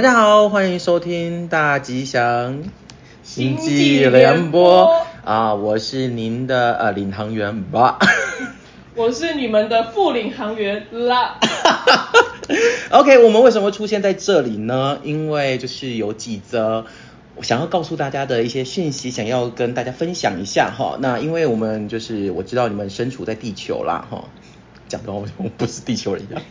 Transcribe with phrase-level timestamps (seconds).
[0.00, 2.62] 大家好，欢迎收听大吉祥
[3.22, 7.98] 星际联播啊，我是您的呃领航员吧。
[8.96, 11.38] 我是你们的副领航员啦。
[12.92, 14.98] OK，我们为什么会出现在这里呢？
[15.02, 16.86] 因为就是有几则
[17.36, 20.96] 我想要告诉大家的一些讯息，想要跟大家分享一下哈。
[20.98, 24.24] 那因为我们就是我知道你们身处在地球啦哈，
[24.88, 26.42] 讲的我我不是地球人一样。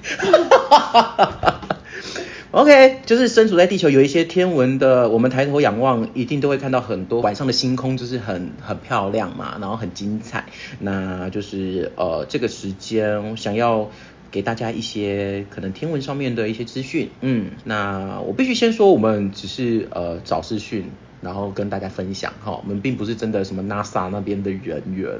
[2.51, 10.45] OK，就是身处在地球，有一些天文的，我们抬头仰望，一定都会看到很多晚上的星空，就是很很漂亮嘛，然后很精彩。
[10.79, 13.91] 那就是呃，这个时间想要
[14.31, 17.11] 给大家一些可能天文上面的一些资讯。
[17.21, 20.85] 嗯，那我必须先说，我们只是呃找资讯，
[21.21, 25.19] 然后跟大家分享哈，我们并不是真的什么 NASA 那边的人员。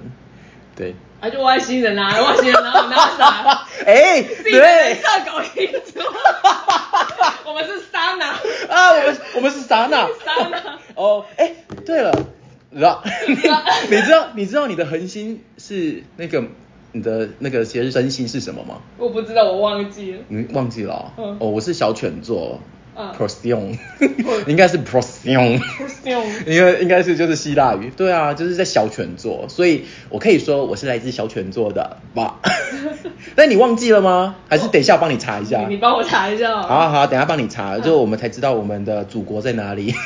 [0.80, 5.02] 对，啊，就外星人啊，外星人然后 NASA， 哎，自己在对。
[5.02, 6.10] 上搞清楚。
[7.46, 8.28] 我们是沙拿，
[8.74, 10.08] 啊，我们我们是啥呢？
[10.24, 11.54] 莎娜 哦，哎，
[11.86, 12.14] 对了，
[12.72, 16.44] 你知道你你知道你知道你的恒星是那个
[16.94, 18.76] 你的那个其实真星是什么吗？
[18.98, 20.20] 我不知道，我忘记了。
[20.30, 21.12] 你忘记了哦？
[21.18, 22.62] 嗯哦，我是小犬座。
[22.96, 23.78] 嗯 Procyon，
[24.48, 25.62] 应该是 Procyon，
[26.04, 32.40] 用应该应该是就是希腊语，对啊，就是在小犬座，所以我可以说我是来自小犬座的吧。
[33.36, 34.36] 但 你忘记了吗？
[34.50, 35.60] 还是等一下我帮你查一下？
[35.62, 36.62] 你你帮我查一下哦。
[36.64, 39.94] 好啊好啊，等一下帮你查，就我们才知道我们的祖国在哪里。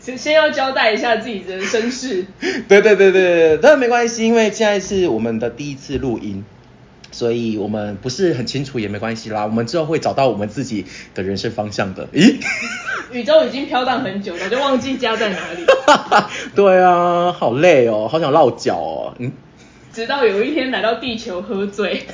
[0.00, 2.24] 先先要交代一下自己的身世。
[2.40, 6.42] 对对对对对，但没关系，因为现在是我们的第一次录音，
[7.12, 12.06] 所以我们不是很清楚也没关系啦，我们之后会找到我们自己的人生方向的。
[12.12, 12.36] 咦？
[13.12, 15.64] 宇宙已经飘荡很久了，就忘记家在哪里。
[16.54, 19.14] 对啊，好累哦，好想落脚哦。
[19.18, 19.32] 嗯，
[19.92, 22.06] 直到有一天来到地球喝醉，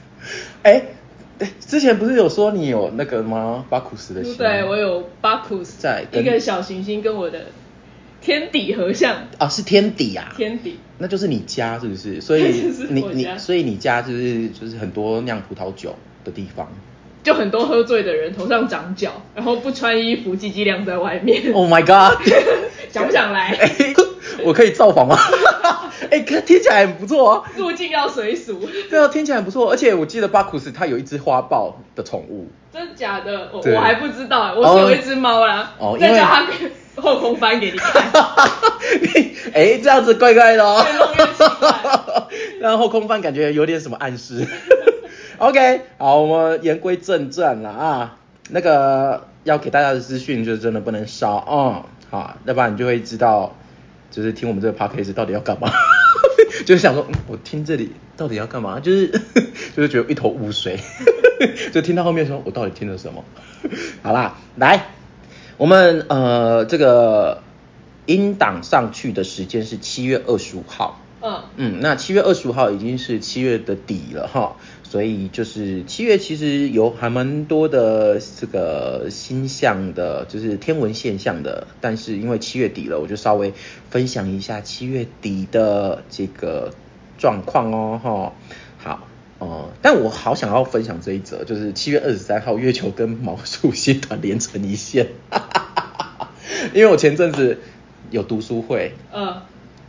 [0.62, 0.82] 哎，
[1.38, 3.64] 哎之前不是有说你有那个吗？
[3.70, 4.36] 巴库斯的心？
[4.36, 7.46] 对我有巴库斯在一个小行星跟我的
[8.24, 10.32] 天底合相，啊，是天底啊。
[10.36, 10.78] 天底。
[10.96, 12.20] 那就是你家是不是？
[12.20, 16.66] 所以 是你你家所以你家就是就是很多酿葡萄酒的地方。
[17.22, 21.42] 就很多喝醉的人头上长角，然后不穿衣服，鸡鸡晾在外面。
[21.54, 22.18] Oh my god！
[22.90, 23.48] 想不想来？
[23.56, 23.94] 哎，
[24.44, 25.16] 我可以造访吗？
[26.10, 27.44] 哎，可听起来很不错哦。
[27.56, 28.60] 入境要随俗，
[28.90, 32.48] 对啊，听起来很不错，而且我记得巴库斯他有一只花豹的宠物。
[32.72, 33.50] 真的假的？
[33.54, 35.72] 我对我还不知道，我是有一只猫啦。
[35.78, 36.46] 哦因为再叫它
[36.96, 38.02] 后空翻给你看。
[39.00, 42.26] 你哎，这样子怪怪的哦越弄越奇怪。
[42.60, 44.46] 然后空翻感觉有点什么暗示。
[45.38, 48.16] OK，好，我们言归正传了啊。
[48.50, 53.56] 那个要给大家的资讯就是真的不能少啊、好，要不然你就会知道，
[54.10, 55.70] 就是听我们这个 podcast 到底要干嘛。
[56.66, 58.78] 就是想说，嗯我听这里到底要干嘛？
[58.80, 59.08] 就是
[59.74, 60.78] 就是觉得一头雾水，
[61.72, 63.24] 就听到后面说，我到底听了什么？
[64.02, 64.86] 好啦，来，
[65.56, 67.42] 我们呃这个
[68.06, 71.00] 音档上去的时间是七月二十五号。
[71.26, 81.66] 嗯，嗯，那七月二十五号已经是七月的底了哈，所以就是七月其实有还蛮多的这个星象的，就是天文现象的。
[81.80, 83.54] 但是因为七月底了，我就稍微
[83.88, 86.74] 分享一下七月底的这个
[87.16, 88.32] 状况哦哈。
[88.76, 89.08] 好，
[89.40, 95.08] 哦、但我好想要分享这一则，就是七月二十三号，月球跟毛主席团连成一线，
[96.72, 97.58] 因为我前阵子
[98.10, 99.42] 有读书会，嗯。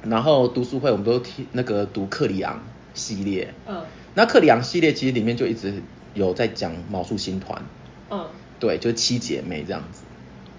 [0.04, 2.64] 然后读书会我们都听那个读克里昂
[2.94, 3.84] 系列，嗯。
[4.14, 5.82] 那克里昂系列其实里面就一直
[6.14, 7.64] 有在讲毛主席团，
[8.10, 8.26] 嗯。
[8.60, 10.02] 对，就是七姐妹这样子，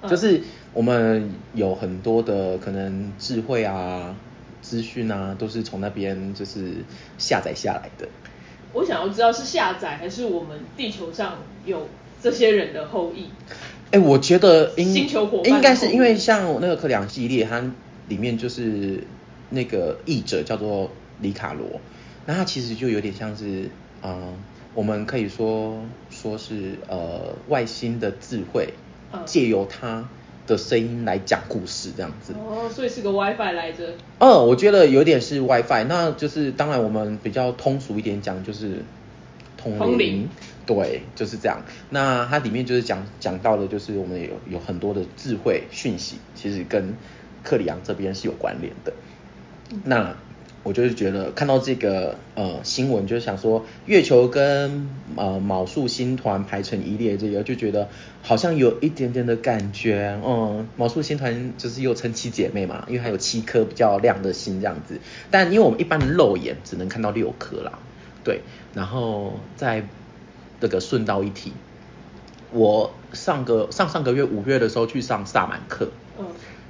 [0.03, 0.09] 嗯。
[0.09, 0.41] 就是
[0.73, 4.17] 我们有很多的可能智慧啊、
[4.63, 6.77] 资讯啊，都是从那边就是
[7.19, 8.09] 下载下来的。
[8.73, 11.89] 我想要知道是下载还是我们地球上有
[12.23, 13.29] 这些人的后裔。
[13.93, 17.63] 哎，我觉得应星球伙伴应该是因为像那个克里昂系列，它
[18.09, 19.05] 里面就是
[19.51, 21.81] 那个译者叫做里卡罗，
[22.27, 23.71] 那他其实就有点像是，
[24.03, 24.35] 呃，
[24.75, 25.81] 我们可以说
[26.11, 28.75] 说是呃外星的智慧
[29.13, 30.09] 嗯，借由他
[30.47, 32.33] 的声音来讲故事这样子。
[32.35, 33.95] 哦，所以是个 WiFi 来着。
[34.19, 38.83] 嗯，我觉得有点是 WiFi，那就是当然我们比较通俗一点讲就是
[39.57, 40.29] 通通灵
[40.67, 41.63] 对，就是这样。
[41.91, 46.95] 那它里面就是讲讲到的，就是我们有有很多的智慧讯息，其实跟
[47.45, 48.93] 克里昂这边是有关联的。
[49.85, 50.17] 那
[50.67, 57.89] 我就是觉得看到这个呃新闻，就是想说月球跟呃卯宿星团排成一列，这个就觉得
[58.21, 60.21] 好像有一点点的感觉。
[60.27, 64.99] 嗯，卯宿星团就是又称七姐妹嘛，因为还有七颗比较亮的星这样子。
[65.31, 67.79] 但因为我们一般的肉眼只能看到六颗啦，
[68.25, 68.41] 对。
[68.75, 69.87] 然后再
[70.61, 71.53] 这个顺道一提，
[72.51, 75.91] 我上个上上个月五月的时候去上萨满课，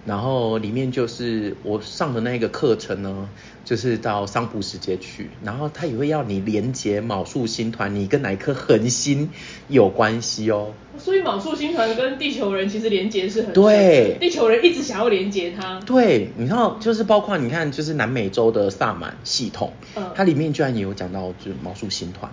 [0.06, 3.28] 然后里面就是我上的那个课程呢，
[3.64, 9.28] 就是到桑普世界去，然后他也会要你连接卯宿星团，你跟哪一颗恒星
[9.68, 10.72] 有关系哦。
[10.96, 15.80] 所以卯宿星团跟地球人其实连接是很对地球人一直想要连接它。
[15.80, 22.30] 对，你知道，就是包括你看，就是南美洲的萨满系统，嗯它里面居然也有讲到就是毛术星团，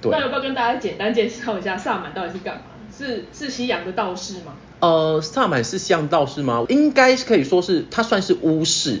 [0.00, 2.62] 对那，要不要跟大家简单介绍一下萨满到底是干嘛？
[2.96, 4.54] 是是西洋的道士吗？
[4.82, 6.66] 呃，萨满是巷道是吗？
[6.68, 9.00] 应该是可以说是，它算是巫士，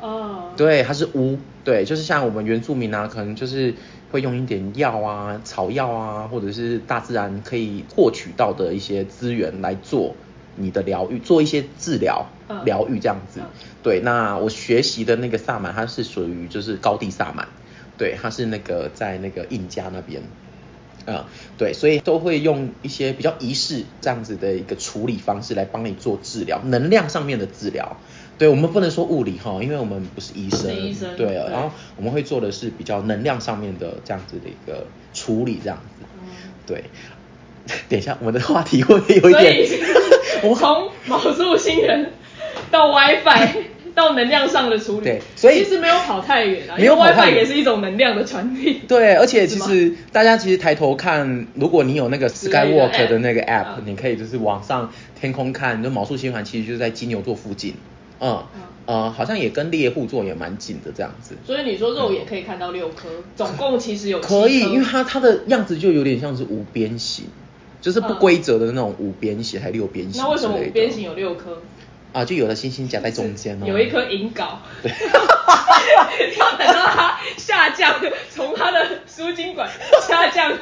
[0.00, 3.74] 哦，对，它是巫，对，就是像我们原住民啊，可能就是
[4.10, 10.14] 会用一点药啊、草药啊，或者是大自然可以获取到的一些资源来做
[10.56, 13.46] 你的疗愈，做一些治疗、嗯疗愈这样子嗯。
[13.82, 17.48] 对，那我学习的那个萨满，它是属于就是高地萨满，
[17.98, 20.22] 对，它是那个在那个印加那边。
[21.06, 21.26] 啊、
[21.58, 27.96] 对，所以都会用一些比较仪式这样子的一个处理方式来帮你做治疗，能量上面的治疗。
[28.38, 36.06] 对我们不能说物理哈，因为我们不是医生，医生对，对然后我们会做的是比较能量上面的这样子的一个处理，这样子。
[36.22, 36.28] 嗯
[36.66, 36.84] 对，
[37.88, 39.68] 等一下，我们的话题会有一点？
[40.42, 42.12] 我 从卯宿星人
[42.70, 43.64] 到 WiFi
[43.94, 48.80] 到能量上的处理，对所以其实没有跑太远啊，没有跑太 WiFi 远也是一种能量的传递。
[48.88, 57.74] 对，而且 其实大家其实抬头看，如果你有那个 Skywalk 的那个 app，嗯你可以就是往上天空看，就毛宿星环其实就是在金牛座附近，
[58.20, 61.36] 嗯嗯呃，好像也跟猎户座也蛮近的这样子。
[61.46, 67.26] 所以你说肉眼可以看到六颗，总共其实有七可以，因为它它的样子就有点像是无边形，
[67.80, 70.20] 就是不嗯规则的那种五边形还六边形。
[70.20, 71.62] 那为什么五边形有六颗？
[72.12, 72.24] 啊？
[72.24, 73.66] 就有的星星夹在中间哦。
[73.66, 74.46] 有一颗引睾，
[74.82, 74.92] 对
[76.38, 77.94] 要等到它下降，
[78.30, 79.68] 从它的输精管
[80.06, 80.52] 下降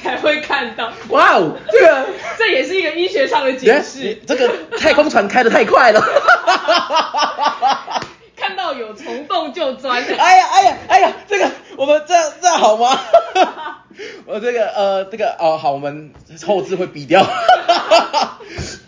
[0.00, 0.92] 才会看到。
[1.08, 2.06] 哇哦，这个
[2.38, 4.14] 这也是一个医学上的解释。
[4.26, 6.00] 这个太空船开的太快了。
[8.36, 10.02] 看到有虫洞就钻。
[10.02, 12.98] 哎呀哎呀哎呀，这个我们这样这样好吗？
[14.24, 16.12] 我这个呃这个哦好，我们
[16.46, 17.26] 后置会逼掉。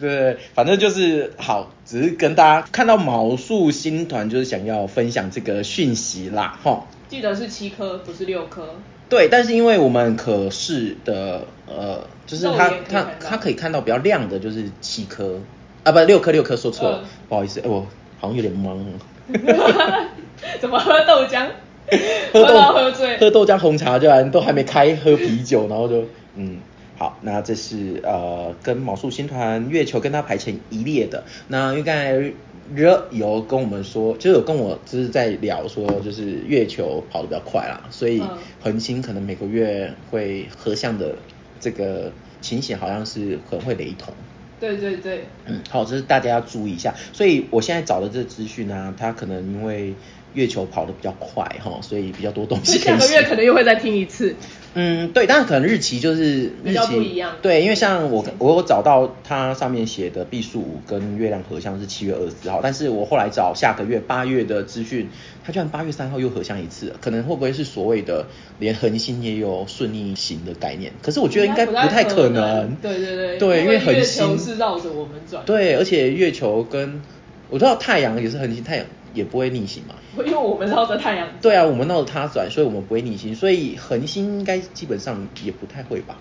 [0.03, 6.89] 对，反正就是好，只是跟大家看到毛树星团，就是想要分享这个讯息啦，哈。
[7.09, 8.65] 记得是七颗，不是六颗。
[9.09, 15.39] 对，但是因为我们可视的呃，就是它它看到它可以看到比较亮的，就是七颗
[15.85, 17.87] 啊，不六颗六颗，说错了，嗯不好意思，哎、我
[18.19, 18.83] 好像有点懵。
[20.61, 21.47] 怎么喝豆浆？
[22.35, 23.19] 喝豆到喝醉。
[23.19, 26.59] 喝豆浆红茶，居然都还没开喝啤酒，然后就嗯。
[27.03, 31.25] 好，那这是呃跟毛素星团月球跟它排成一列的。
[31.49, 32.33] 那因为刚才
[32.73, 41.17] 热有跟我们说，就有跟我就是在聊说，就是月球跑得比较快啦，所以嗯恒星可能每个月会合相的
[41.59, 44.15] 这个情形好像是可能会雷同。
[44.61, 46.95] 对对对，嗯，好，这是大家要注意一下。
[47.13, 49.93] 所以我现在找的这个资讯呢，它可能因为
[50.35, 52.79] 月球跑得比较快哈，所以比较多东西。
[52.79, 54.37] 下个月可能又会再听一次。
[54.75, 65.11] 嗯，对，但是可能日期就是日期不一样对，因为像我我有找到它上面写的毕宿五跟月亮合相是七月二十四号，但是我后来找下个月八月的资讯，
[65.45, 68.27] 它居然八月三号又合相一次，可能会不会是所谓的
[68.59, 70.91] 连恒星也有顺逆行的概念？
[71.03, 72.75] 可是我觉得应该不太可能。
[72.77, 75.45] 对对对，对，因为恒星是绕着我们转。
[75.45, 77.03] 对，而且月球跟
[77.51, 79.95] 我知道太阳也是恒星，太阳也不会逆行嘛。
[80.25, 81.29] 因为我们绕着太阳。
[81.41, 86.17] 对啊，我们绕着它转，所以我们不会逆行，所以恒星应该基本上也不太会吧。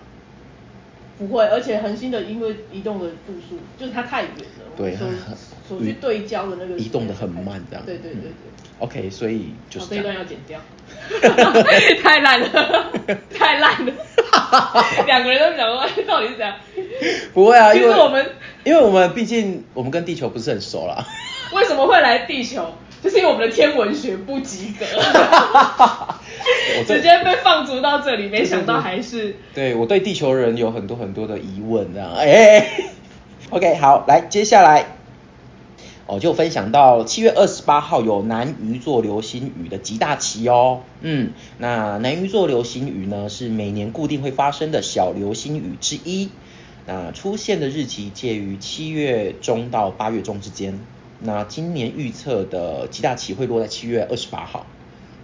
[1.18, 4.44] 不会，而且恒星的因为移动的度数，就是它太远了，
[4.76, 4.96] 对
[5.68, 7.84] 所去对焦的那个移动的很慢，这样。
[7.86, 8.30] 对对对对。
[8.30, 10.58] 嗯 OK，所以就好，是样这一段要剪掉，
[12.02, 12.92] 太烂了，
[13.32, 13.92] 太烂了。
[15.06, 16.56] 两个人都讲说，哎到底是怎样？
[17.32, 18.26] 不会啊，因为我们
[18.64, 21.06] 因为我们毕竟我们跟地球不是很熟啦。
[21.54, 22.74] 为什么会来地球？
[23.02, 24.86] 就是因为我们的天文学不及格，
[26.78, 32.12] 我直接被放逐到这里，没想到还是对我对地球人有很多很多的疑问，这样。
[32.12, 32.64] 哎、
[33.50, 34.86] OK，好，来接下来。
[36.04, 40.80] 哦，就分享到七月二十八号有南鱼座流星雨的极大期哦。
[41.00, 46.28] 嗯，那南鱼座流星雨呢是每年固定会发生的小流星雨之一。
[46.86, 50.78] 那出现的日期介于七月中到八月中之间。
[51.24, 54.66] 那今年预测的极大期会落在七月二十八号。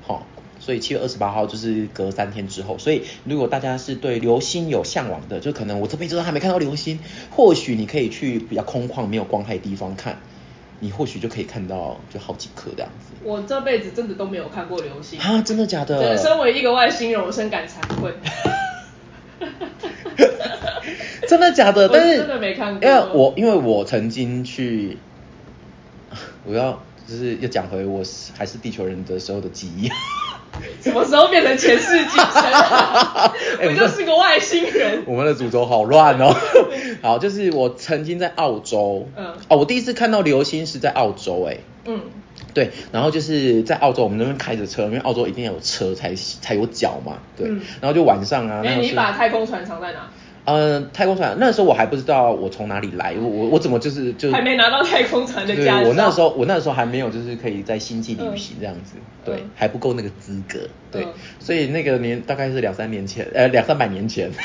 [0.06, 0.26] 好、
[0.58, 2.78] 所以七月二十八号就是隔三天之后。
[2.78, 6.98] 所以如果大家是对流星有向往的，就可能我这辈子都还没看到流星，
[7.30, 10.18] 或许你可以去比较空旷、没有光害的地方看，
[10.80, 13.14] 你或许就可以看到就好几颗这样子。
[13.24, 15.18] 我这辈子真的都没有看过流星。
[15.18, 16.00] 啊，真的假的？
[16.00, 18.14] 对，身为一个外星人，我深感惭愧。
[21.28, 21.88] 真的假的？
[21.88, 24.96] 但是真的没看过因为我因为我曾经去，
[26.44, 29.90] 我要就是要讲回我是还是地球人的时候的记忆。
[30.80, 32.42] 什么时候变成前世今生
[33.62, 35.02] 我就是个外星人。
[35.06, 36.34] 我们的主轴好乱哦。
[37.02, 42.00] 好，就是我曾经在澳洲，嗯哦，我第一次看到流星是在澳洲，哎，嗯，
[42.54, 50.08] 对，然后就是在澳洲，我们那边开着车，因为澳洲一定要有车才才有脚嘛，对，嗯然后就晚上啊，那哎，你把太空船藏在哪？
[50.44, 55.88] 呃太空船，那时候我还不知道我从哪里来，我我我怎么就是就还没拿到太空船的对，驾照。
[55.88, 60.58] 我那时候我那时候还没有就是可以在星际旅行这样子，对嗯，还不够那个资格，
[60.90, 64.30] 对，嗯所以那个年大概是两三年前，呃，两三百年前，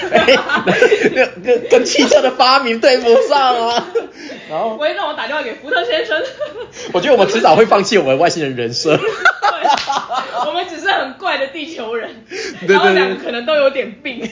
[1.13, 3.87] 跟跟跟汽车的发明对不上啊。
[4.49, 6.21] 然后我也，让我打电话给福特先生。
[6.93, 8.97] 我觉得我们迟早会放弃我们外星人人设。
[8.97, 14.27] 对，我们只是很怪的地球人，对对然后两个可能都有点病，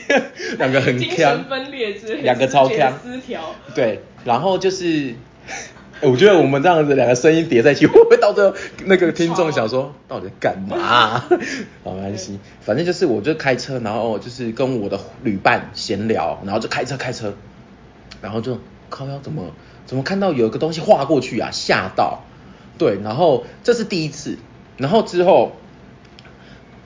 [0.57, 2.93] 两个很精神强分裂之类，两个超强。
[3.03, 3.55] 失调。
[3.75, 4.85] 对，然后就是。
[4.85, 5.15] 欸
[6.09, 11.19] 我觉得我们这样子两个声音叠在一起， 会不会到最后那个听众想说到底在干嘛、
[11.83, 17.35] 好，没关系，反正就是我就开车，然后就是跟我的旅伴闲聊，然后就开车开车，
[18.19, 18.57] 然后就
[18.89, 19.51] 靠腰怎么
[19.85, 22.23] 怎么看到有一个东西划过去啊，吓到，
[22.79, 24.39] 对，然后这是第一次，
[24.77, 25.51] 然后之后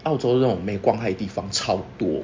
[0.03, 2.23] 澳洲这种没光害的地方超多，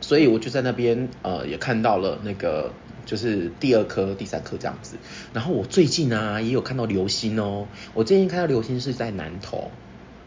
[0.00, 2.72] 所以我就在那边呃也看到了那个
[3.04, 4.96] 就是第二颗、第三颗这样子。
[5.32, 9.70] 然后我最近啊也有看到流星哦，我最近看到流星是在南投，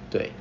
[0.09, 0.31] 对，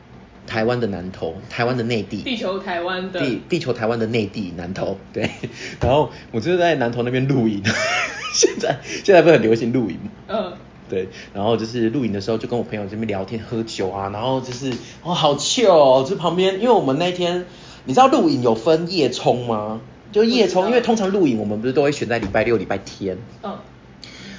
[0.47, 2.23] 台湾的南投，台湾的内地。
[2.23, 5.31] 地球台湾的地地球台湾的内地南投，对，
[5.81, 7.63] 然后我就是在南投那边露营，
[8.35, 10.11] 现在现在不是很流行露营吗？
[10.29, 10.53] 嗯，
[10.89, 14.73] 对，然后就是露营的时候就跟我朋友这边聊天喝酒啊，然后就是
[15.03, 17.45] 哦好 chill 哦，就旁边因为我们那天
[17.85, 19.81] 你知道露营有分夜冲吗？
[20.13, 23.17] 就夜冲，因为通常露营我们不是都会选在礼拜六、礼拜天。
[23.45, 23.59] 嗯，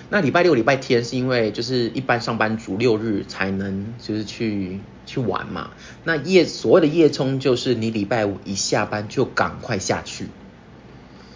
[0.10, 5.70] 那礼拜六、礼拜天是因为就是一般上班族六日才能就是去去玩嘛。
[6.04, 10.26] 那夜所谓的夜冲就是你礼拜五一下班就赶快下去。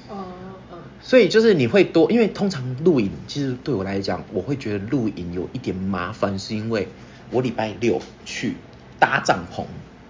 [0.09, 0.25] 哦，
[0.69, 6.89] 嗯，所以就是你会多，因为通常露营，其实对我来讲，我会觉得露营有一点麻烦，是因为
[7.31, 8.55] 我礼拜六去
[8.99, 9.63] 搭帐篷，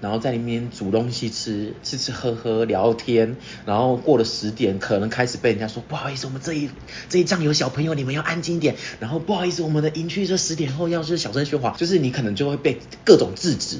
[0.05, 6.69] 然后在里面煮东西吃，吃吃喝喝聊天，然后过了十点，可能开始被人家说不好意思，我们这一
[7.09, 13.79] 这一帐有小朋友，你们要安静一点，然后不好意思，我们的营区这十点后要是小声喧哗，就是你可能就会被各种制止，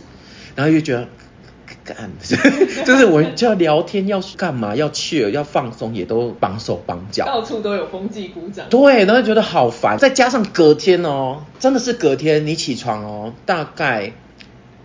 [0.55, 1.07] 然后就觉得。
[1.83, 2.11] 干，
[2.85, 7.25] 就是我就要聊天，要干嘛，要去，要放松，也都绑手绑脚。
[7.25, 8.67] 到处都有风纪鼓掌。
[8.69, 14.13] 对，然后觉得好烦，再加上隔天哦，真的是隔天你起床哦，大概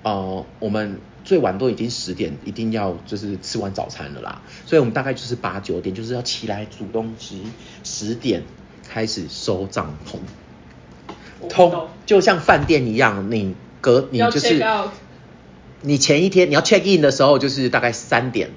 [0.03, 7.43] 呃我们最晚都已经十点，一定要就是吃完早餐了啦，所以我们大概就是八九点，就是要起来煮东西，
[7.85, 8.43] 十点
[8.89, 10.19] 开始收帐篷，
[11.49, 14.65] 通就像饭店一样，你隔你就是
[15.83, 18.51] 你前一天你要 check in 的时候，就是大概三点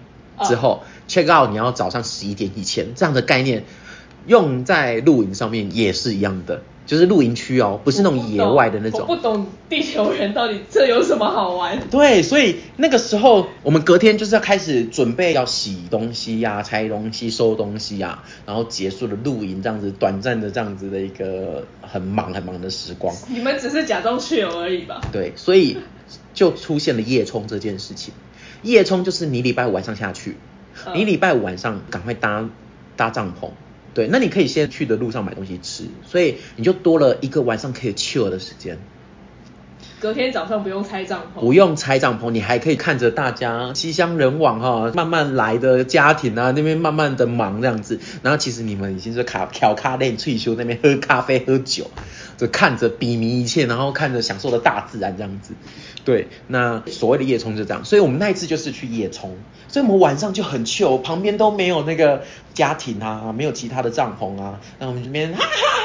[0.44, 3.64] 之后、check out，你要早上十一点以前，这样的概念
[4.26, 9.02] 用在露营上面也是一样的，就是露营区哦，不是那种野外的那种。
[9.02, 11.80] 我不懂地球人到底这有什么好玩。
[11.90, 23.16] 对，所以那个时候我们隔天就是要开始准备要洗东西呀、拆东西、收东西呀、然后结束了露营这样子短暂的这样子的一个很忙很忙的时光。
[23.30, 25.02] 你们只是假装去游而已吧？
[25.12, 25.78] 对，所以
[26.34, 28.14] 就出现了夜冲这件事情。
[28.62, 30.38] 夜冲就是你礼拜五晚上下去，
[30.86, 32.50] 嗯你礼拜五晚上赶快搭
[32.96, 33.50] 搭帐篷。
[33.94, 38.78] 对，那你可以先去的路上买东西吃，所以你就多了一个晚上可以 chill 的时间。
[40.04, 48.02] 隔天早上不用拆帐篷，不用拆帐篷，你还可以看着大家西乡人往哈、慢慢来的家庭啊，那边慢慢的忙这样子。
[48.22, 51.90] 然后其实你们已经是卡调咖练退休那边喝咖啡喝酒，
[52.36, 55.54] 就看着比迷一切，然后看着享受的大自然这样子。
[56.04, 59.38] 对，那所谓的夜冲就这样，所以我们那一次就是去夜冲，
[59.70, 65.83] 所以我们晚上就很糗旁边都没有那个家庭啊，没有其他的帐篷啊，那我们这边哈哈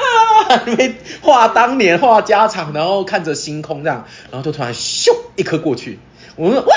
[0.49, 5.99] 哈哈，那边话当年画家常，然后看着星空这样，然后就突然咻一颗过去，
[6.35, 6.75] 我们哇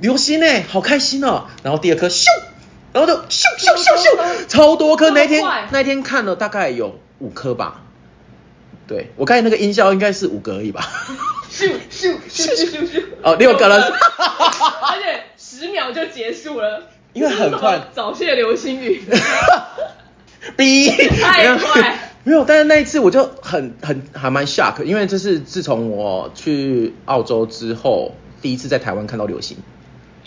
[0.00, 2.26] 流星哎，好开心哦，然后第二颗咻，
[2.92, 7.80] 然后就咻咻咻咻，超多颗，那天那天看了大概有五颗吧，
[8.86, 10.86] 对我刚才那个音效应该是五个而已吧。
[11.50, 13.80] 咻咻咻咻咻咻， 哦六个了。
[13.88, 16.82] 而且十秒就结束了，
[17.14, 17.88] 因为很快。
[17.94, 19.02] 早泄流星雨，
[20.58, 29.56] 逼，太快没有，但是那一次我就很很还蛮 shock，因为这是自从我去澳洲之后第一次在台湾看到流星。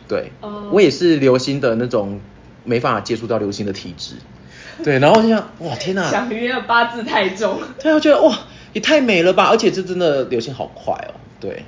[0.07, 2.21] 对，哦我也是流星的那种
[2.63, 4.15] 没办法接触到流星的体质，
[4.81, 6.09] 对，然后我就想，哇，天哪！
[6.09, 7.59] 想约八字太重。
[7.83, 8.33] 对，我觉得哇，
[8.71, 9.49] 也太美了吧！
[9.49, 11.19] 而且这真的流星好快哦。
[11.41, 11.65] 对，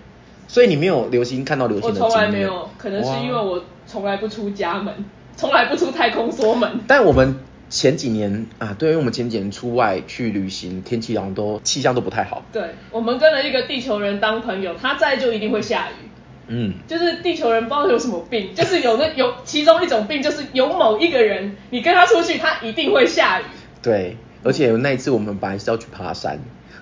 [0.48, 1.94] 所以你没有流星看到流星我？
[1.94, 6.80] 从来没有，可能是因为我从来不出家门，从来不出太空梭门。
[6.88, 7.36] 但我们
[7.72, 12.44] 前几年啊，对，因为我们前几年出外去旅行，天气好像都气象都不太好。
[12.52, 16.10] 对，我们跟了一个地球人当朋友，他在就一定会下雨。
[16.48, 23.46] 嗯，就是地球人不知道有什么病，就是有那有其中一种病，就是有某一个人，你跟他出去，他一定会下雨。
[23.82, 26.40] 对，而且那一次我们本来是要去爬山，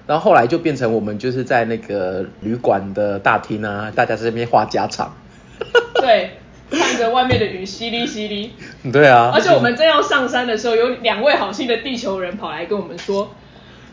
[0.07, 5.15] 然后后来就变成我们就是在那个旅馆的大厅啊，大家在那边话家常。
[6.01, 6.48] 对，看
[6.99, 8.91] 着外面的雨淅沥淅沥。
[8.91, 13.33] 对啊，而且我们正要上山的时候，有两位好心的地球人跑来跟我们说：“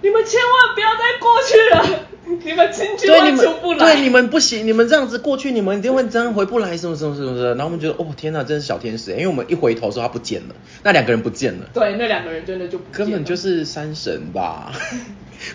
[0.02, 2.06] 你们千万不要再过去了，
[2.44, 7.48] 你们千对你们万出不来。”对你们不行，你们这样子过去，你们一定会这样回不来，什么什么什么的。
[7.54, 14.72] 然后我们觉得，哦天哪，真是小天使，因为我们一回头的时候他不见了，那两个人不见了，对那两个人真的就不见了根本就是山神吧？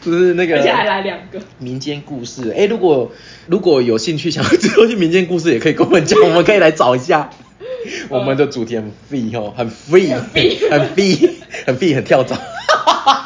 [0.03, 1.39] 不是那个，而且还来两个。
[1.57, 2.53] 民间故事。
[2.55, 3.11] 哎，如果
[3.47, 7.29] 如果有兴趣想要知道去民间故事，也可以跟我们讲，我们可以来找一下。
[8.09, 11.29] 我们的主题很 free 哦，很 free，很 free 很 free，
[11.65, 12.39] 很 free，很跳蚤。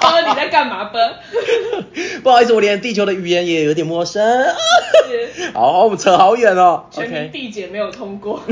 [0.01, 0.85] 哥，你在干嘛？
[0.85, 1.15] 哥？
[2.23, 4.45] 不好意思，我连地球的语言也有点陌生。
[5.07, 6.85] 是 好，我们扯好远哦。
[6.91, 8.41] 全民地检没有通过。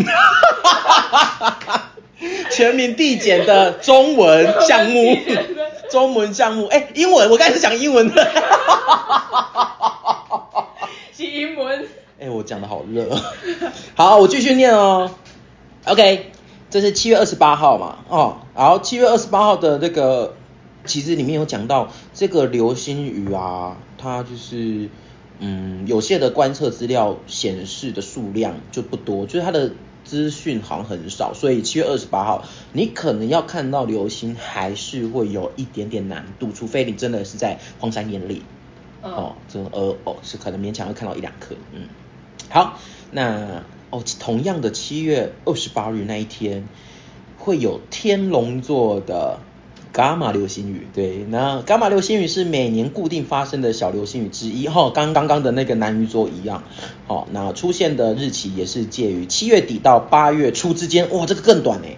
[2.51, 5.17] 全民地检的中文项目
[5.89, 8.27] 中文项目，哎，英文，我刚才是讲英文的。
[11.15, 11.85] 是英文。
[12.21, 13.09] 哎、我讲的好热。
[13.95, 15.11] 好，我继续念哦。
[15.85, 16.31] OK，
[16.69, 17.97] 这是七月二十八号嘛？
[18.07, 20.35] 哦，然后七月二十八号的那个，
[20.85, 24.89] 其实里面有讲到这个流星雨啊，它就是
[25.39, 29.71] 嗯，有些的观测资料显示的数量就不多，就是它的
[30.03, 38.41] 资讯好像很少，所以七月二十八号你可能要看到流星还是会有一点点难度，除非你真的是在荒山野岭。
[39.05, 41.89] 嗯哦，这呃哦是可能勉强会看到一两颗，嗯，
[42.49, 42.79] 好，
[43.11, 46.65] 那哦同样的七月二十八日那一天
[47.37, 49.39] 会有天龙座的
[49.93, 56.63] 伽马流星雨，对，那伽马流星雨是每年固定发生的小流星雨之一，哈、跟刚刚的那个南鱼座一样，
[57.05, 61.95] 好、那出现的日期也是介于七月底到八月初之间，哇，这个更短哎，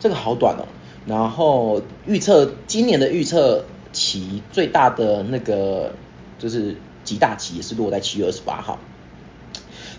[0.00, 0.66] 这个好短哦。
[1.06, 5.94] 然后预测今年的预测期最大的那个
[6.40, 8.80] 就是极大期也是落在七月二十八号。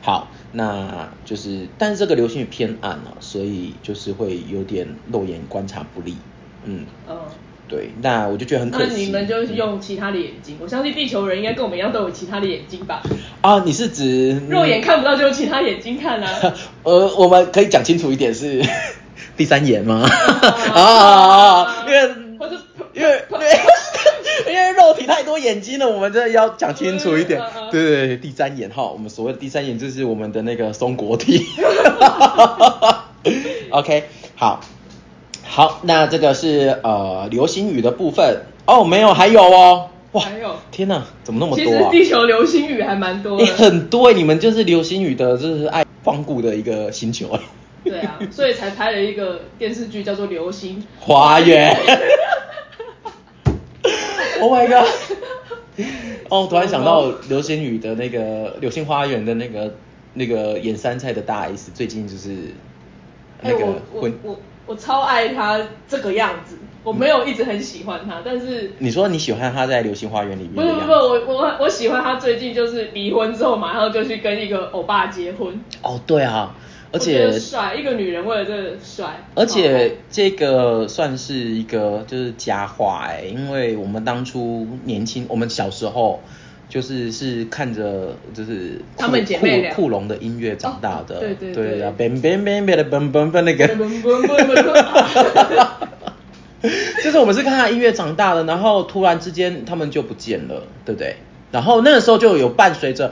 [0.01, 6.17] 好，那就是，但是这个流星雨偏暗啊，所以就是会有点肉眼观察不利。
[6.65, 7.17] 嗯，嗯。
[7.67, 8.89] 对，那我就觉得很可惜。
[8.89, 13.03] 那你们就是用其他的眼睛，我相信地球人应该跟我们一样都有其他的眼睛吧？
[13.41, 16.55] 啊，你是指 肉眼看不到就用其他眼睛看啊。
[16.81, 18.63] 呃，我们可以讲清楚一点是
[19.37, 20.03] 第三眼吗？
[20.73, 21.99] 啊啊，因为
[22.95, 23.59] 因为因为
[24.47, 31.45] 因为肉体太多眼睛了，我们真的要讲清楚一点对对对，第三眼哈，我们所谓的第三眼就是我们的那个松果体。
[33.69, 34.61] OK，好，
[35.59, 41.91] 好，那这个是呃流星雨的部分哦，没有，还有哦，哇，还有天哪，怎么那么多啊？
[41.91, 43.53] 实地球流星雨还蛮多哎、的。
[43.55, 47.41] 很多哎、你们就是流星雨的，就是爱光顾的一个星球哎。
[47.83, 51.75] 对啊，所以才拍了一个电视剧叫做《流星花园
[54.39, 54.87] Oh my god！
[56.29, 59.73] 哦，突然想到流星雨的那个《流星花园》的那个
[60.13, 62.29] 那个演杉菜的大 S，最近就是
[63.41, 63.65] 哎、那个
[63.99, 64.17] 婚。
[64.23, 70.91] 我我超爱他这个样子，我没有一直很喜欢他，但是你说你喜欢他在《流星花园》里面不是不是？
[70.91, 76.55] 我我我喜欢他最近就是离婚之后马上就去跟一个欧巴结婚，哦，对啊，
[76.91, 86.21] 而且帅，一个女人为了这个帅，而且这个算是一个就是佳话哎，因为我们当初年轻，我们小时候
[86.69, 95.67] 就是是看着就是他们姐妹俩库库龙的音乐长大的，哦对对对对啊，bang bang bang bang 的 bang bang bang 那个，嘣嘣嘣嘣
[97.03, 101.15] 就是我们是看他音乐长大的，然后突然之间他们就不见了，对不对？
[101.51, 103.11] 然后那个时候就有伴随着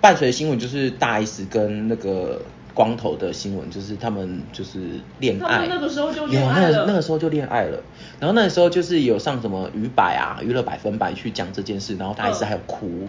[0.00, 2.40] 伴随新闻，就是大 S 跟那个
[2.78, 5.48] 光头的新闻，就是他们就是恋爱。
[5.48, 7.82] 他们那个时候就恋爱了有那个那个时候就恋爱了，
[8.20, 13.08] 然后那个时候就是有上什么娱百啊、娱乐百分百去讲这件事，然后他还是还有哭。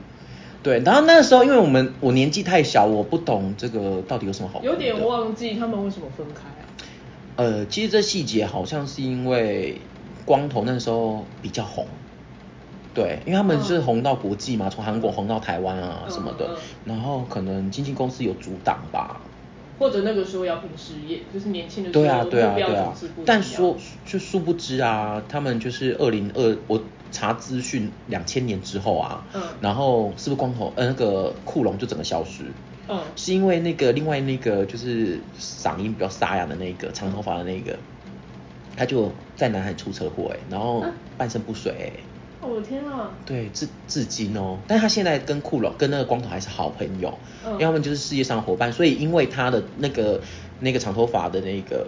[0.64, 4.66] 对，然后那个时候因为我们我年纪太小，我不懂这个到底有什么好哭。
[4.66, 6.66] 有点忘记他们为什么分开啊？
[7.36, 9.80] 呃，其实这细节好像是因为
[10.26, 11.86] 光头那时候比较红，
[12.96, 19.22] 对，因为他们是红到国际嘛，从韩国红到台湾啊嗯什么的，嗯然后可能经纪公司有阻挡吧，
[19.80, 22.94] 或者那个时候要拼事业，就是年轻的时候对啊，对啊，对啊。
[23.26, 29.42] 但说就殊不知啊，他们就是二零二，我查资讯两千年之后啊，嗯。
[29.62, 32.44] 然后是不是光头呃那个库龙就整个消失？
[32.90, 33.00] 嗯。
[33.16, 37.78] 是因为那个另外那个就是嗓音比较沙哑的那个长头发的那个，
[38.76, 40.92] 他就在南海出车祸哎、然后啊？
[41.18, 42.00] 半身不遂哎、哦
[42.42, 50.22] 我的天啊，对，至至今哦，但是他现在跟库龙跟那个光头还是好朋友，嗯因为他们就是事业上的伙伴，所以因为他的那个
[50.60, 51.88] 那个长头发的那个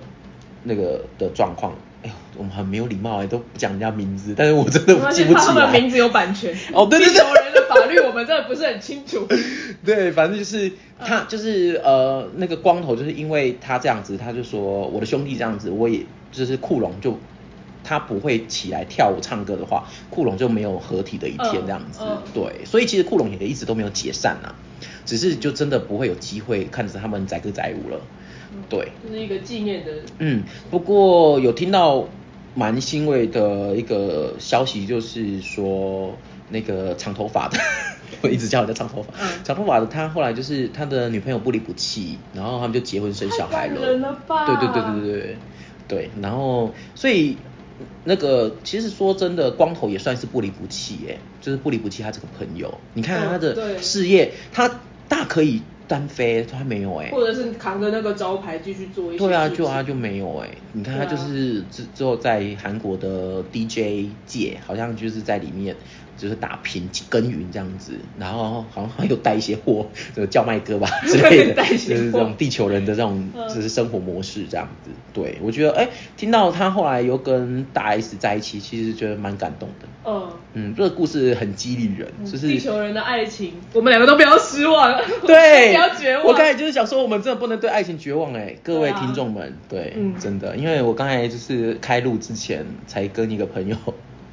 [0.64, 5.80] 那个的状况，哎呦，我们很没有礼貌哎，都不讲人家名字，但是我真的没关系记不起怕他们来。
[5.80, 6.54] 名字有版权。
[6.74, 9.26] 哦对对对 地球人的法律我们真的不是很清楚。
[9.86, 10.74] 对，反正就是嗯
[11.06, 17.18] 他，就是呃，那个光头，就是因为他这样子，他就说我的兄弟这样子，我也就是库龙就
[17.84, 22.00] 他不会起来跳舞唱歌的话，库龙就没有合体的一天嗯这样子。
[22.04, 24.56] 嗯对，所以其实库龙也一直都没有解散啊，
[25.06, 28.00] 只是就真的不会有机会看着他们载歌载舞了。
[28.70, 29.91] 对，就是一个纪念的。
[30.20, 32.08] 嗯，不过有听到
[32.54, 36.13] 蛮欣慰的一个消息，就是说
[36.50, 37.58] 那个长头发的，
[38.22, 43.98] 我一直叫人家长头发，嗯长头发的他后来就是他的女朋友不离不弃，然后他们就结婚生小孩了。
[43.98, 45.38] 了吧对对对对对对
[45.88, 47.38] 对，然后所以。
[48.04, 52.74] 那个其实说真的，光头也算是不离不弃哎，就是不离不弃他这个朋友。
[52.94, 57.10] 你看他的事业，他大可以单飞，他没有哎。
[57.12, 65.75] 或者是扛着那个招牌继续做一些对啊，就啊就没有哎、你看他就是之之后在韩国的 DJ 界，好像就是在里面
[66.17, 74.91] 就是打拼耕耘这样子，然后好像还有带一些货，这个叫卖哥吧 之类的，就是这种地球人的这种嗯就是生活模式这样子。
[75.13, 79.88] 对我觉得哎、听到他后来又跟大 S 在一起，其实觉得蛮感动的。
[80.06, 80.32] 嗯。
[80.54, 86.26] 嗯，这个故事很激励人，就是地球人的爱情，我们两个都不要失望，对，不 要绝望。
[86.26, 93.76] 我刚才就是想说，我们真的不能对爱情绝望哎，各位听众们，对，嗯真的，因为我刚才就是开录之前才跟一个朋友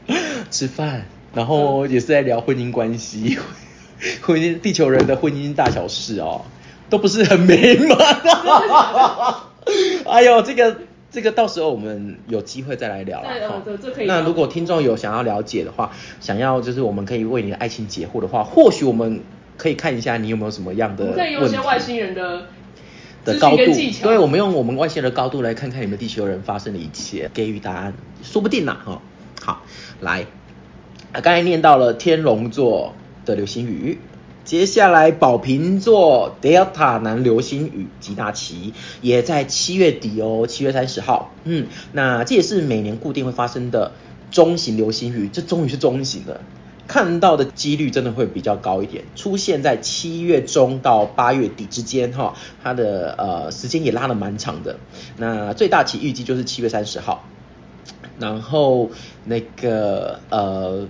[0.50, 3.38] 吃饭，然后也是在聊婚姻关系，
[4.22, 6.42] 婚姻地球人的婚姻大小事哦，
[6.90, 7.98] 都不是很美满。
[10.06, 10.76] 哎呦，这个。
[11.10, 13.22] 这个到时候我们有机会再来聊
[14.06, 19.22] 那如果听众有想要了解的话，想要就是我们可以为你的爱情解惑的话，或许我们
[19.58, 22.46] 可以看一下你有没有什么样的我们可以用一些外星人的
[23.24, 23.56] 的高度
[24.02, 27.92] 对，我们用我们外星人的高度来看看你们地球人发生的一切，给予答案，
[28.22, 29.02] 说不定啦哈、
[29.42, 29.62] 好，
[30.00, 30.24] 来，
[31.12, 32.94] 啊，刚才念到了天龙座
[33.26, 33.98] 的流星雨。
[34.44, 41.34] 接下来，宝瓶座 Delta 南流星雨吉大期也在七月底哦，七月三十号。
[41.44, 43.92] 嗯，那这也是每年固定会发生的
[44.30, 46.40] 中型流星雨，这终于是中型了。
[46.88, 54.78] 看到的几率真的会比较高一点，出现在七月中到八月底之间哈，它的呃时间也拉得蛮长的。
[55.18, 57.24] 那最大期预计就是七月三十号，
[58.18, 58.90] 然后
[59.24, 60.88] 那个呃，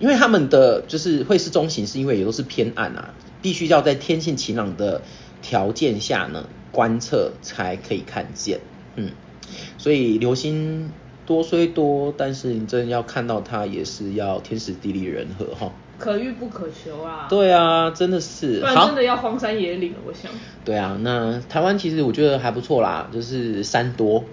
[0.00, 5.00] 因为他们的就是会是中型，是因为也都是偏暗啊，必须要在天性晴朗的
[5.40, 8.58] 条件下呢观测才可以看见，
[8.96, 9.12] 嗯，
[9.78, 10.90] 所以流星
[11.30, 15.70] 多虽多，但是你真的要看到它，也是要天时地利人和哈。
[15.96, 20.28] 可遇不可求啊。，对啊，真的是不然真的要荒山野岭了，我想。
[20.64, 24.24] 对啊，那台湾其实我觉得还不错啦，就是山多。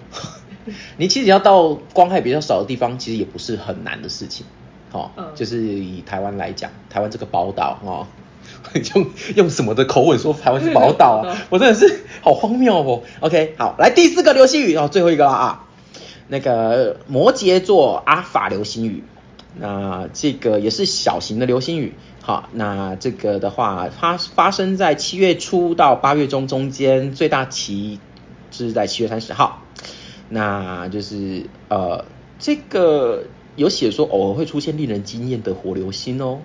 [0.98, 4.44] 你其实要到光害比较少的地方，其实也不是很难的事情。
[4.90, 8.08] 哦，嗯就是以台湾来讲，台湾这个宝岛哦，
[8.96, 9.06] 用
[9.36, 11.38] 用什么的口吻说台湾是宝岛宝岛啊？
[11.48, 13.02] 我真的是好荒谬哦。
[13.20, 15.64] OK，好，来第四个流星雨哦，最后一个了啊。
[16.28, 19.02] 那个摩羯座阿法流星雨，
[19.58, 21.94] 那这个也是小型的流星雨。
[22.20, 27.98] 好，那这个的话，它发生在七月初到八月中中间，最大期
[28.50, 29.62] 是在七月三十号。
[30.28, 32.04] 那就是呃，
[32.38, 33.24] 这个
[33.56, 36.40] 有写说偶尔会出现令人惊艳的火流星哦。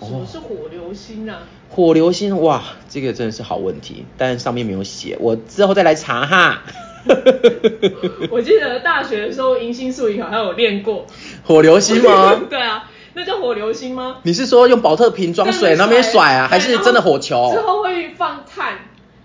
[0.00, 1.40] 什么是火流星啊？
[1.68, 6.62] 火流星哇，这个真的是好问题，但上面没有写，我之后再来查哈。
[8.30, 11.06] 我记得大学的时候，迎新树影好像有练过。
[11.44, 12.40] 火流星吗？
[12.48, 14.18] 对啊，那叫火流星吗？
[14.22, 17.62] 你是说用保特瓶装水，那边甩啊，还是真的火球之球？
[17.66, 18.74] 后会放炭，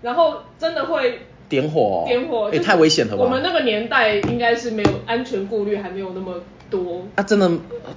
[0.02, 3.24] 然后真的会点火、点火，哎、就是太危险了吧？
[3.24, 6.34] 我们那个年代应该是没有安全顾虑，还没有那么
[6.70, 7.50] 多，啊，真的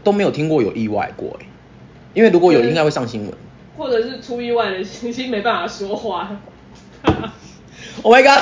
[0.03, 1.45] 都没有听过有意外过哎，
[2.13, 3.33] 因为如果有，嗯应该会上新闻。
[3.77, 6.37] 或者是出意外的，已经没办法说话。
[8.03, 8.41] Oh my god！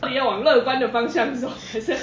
[0.00, 1.96] 到底要往乐观的方向走，还是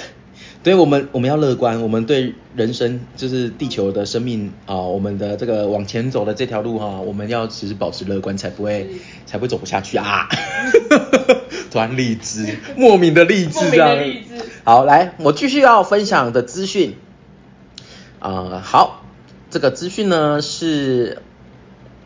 [0.62, 8.86] 对我们我们要乐观，我们对人生就是地球的生命啊、我们的这个往前走的这条路哈、我们要其实保持乐观，才不会
[9.24, 10.28] 才不会走不下去啊！
[11.70, 13.96] 突然励志，莫名的励志这样。
[14.64, 16.96] 好，来，我继续要分享的资讯，
[18.18, 19.04] 呃，好，
[19.50, 21.22] 这个资讯呢是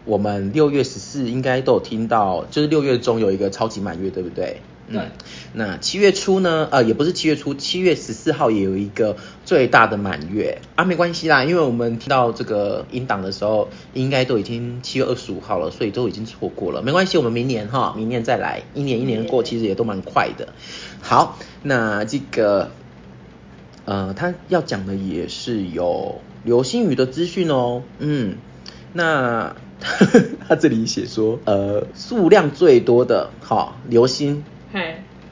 [0.04, 4.60] 我们六月十四应该都有听到，就是六月中有一个超级满月，对不对？
[4.90, 4.98] 嗯。
[4.98, 5.02] 对。
[5.52, 10.60] 那七月初呢，呃，也不是七月初，七月十四号也有一个最大的满月。
[10.76, 20.48] 啊，没关系啦，因为我们听到这个音档的时候，应该都已经七月二十五号了，所以都已经错过了，没关系，我们明年哈，明年再来，一年一年过，其实也都蛮快的。
[21.00, 22.70] 好，那这个
[23.86, 28.36] 呃，他要讲的也是有流星雨的资讯哦，嗯，
[28.92, 29.56] 那
[30.46, 34.44] 他这里写说，呃，数量最多的好、流星嘿，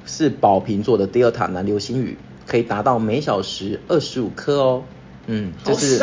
[0.08, 4.82] 是宝瓶座的德尔塔南流星雨，可以达到每小时二十五颗哦。
[5.30, 6.02] 嗯，就是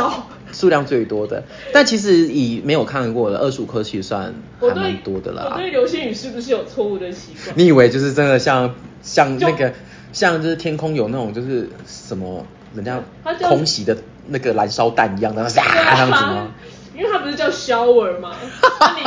[0.51, 5.53] 数量最多的，但其实以没有看过的二十五颗，其实算还蛮多的啦。
[5.55, 7.57] 我对流星雨是不是有错误的习惯？
[7.57, 9.73] 你以为就是真的像像那个
[10.13, 13.01] 像就是天空有那种就是什么人家
[13.41, 16.51] 空袭的那个燃烧弹一样的，唰对这样子吗啊？，
[16.95, 18.35] 因为它不是叫 shower 吗？
[18.79, 19.03] 那你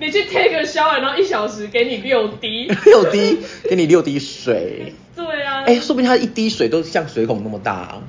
[0.00, 8.02] 你去 take a shower，然后一小时给你六滴， 六滴，给你六滴水， 对啊，哎、说不定它一滴水都像水孔那么大、啊。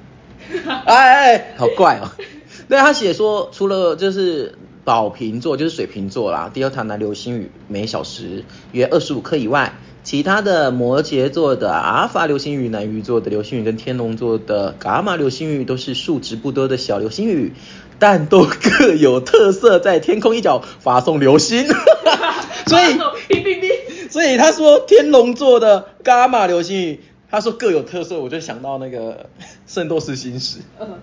[0.86, 2.10] 哎哎，好怪哦。
[2.70, 9.74] 对他写说，除了就是宝瓶座，就是水瓶座啦，第二塔南流星雨每小时约二十五颗以外，
[10.04, 17.52] 其他的摩羯座的阿尔法流星雨、南鱼座的流星雨跟天龙座的伽马流星雨都是数值不多的小流星雨，
[18.02, 21.68] 但都各有特色，在天空一角发送流星。
[22.66, 22.98] 所以
[24.10, 29.30] 所以他说天龙座的伽马流星雨，他说各有特色，我就想到那个
[29.72, 31.00] 《圣斗士星矢》，嗯，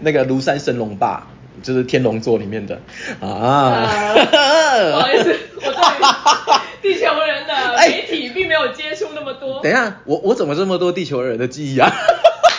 [0.00, 1.26] 那个庐山神龙霸，
[1.62, 2.80] 就是天龙座里面的
[3.20, 3.26] 啊。
[3.28, 4.14] 啊
[4.92, 11.90] 不好意思，我对于地球人的媒体并没有接触那么多，等一下，我我怎么这么多地球人的记忆啊？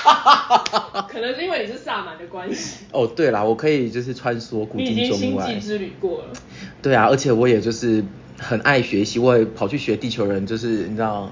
[1.10, 5.68] 可能是因为你是萨满的关系，哦，对啦，我可以就是穿梭古你已今中外经星际。
[5.68, 6.34] 之旅过了。
[6.82, 8.04] 对啊，而且我也就是
[8.38, 11.32] 很爱学习，我也跑去学地球人，就是你知道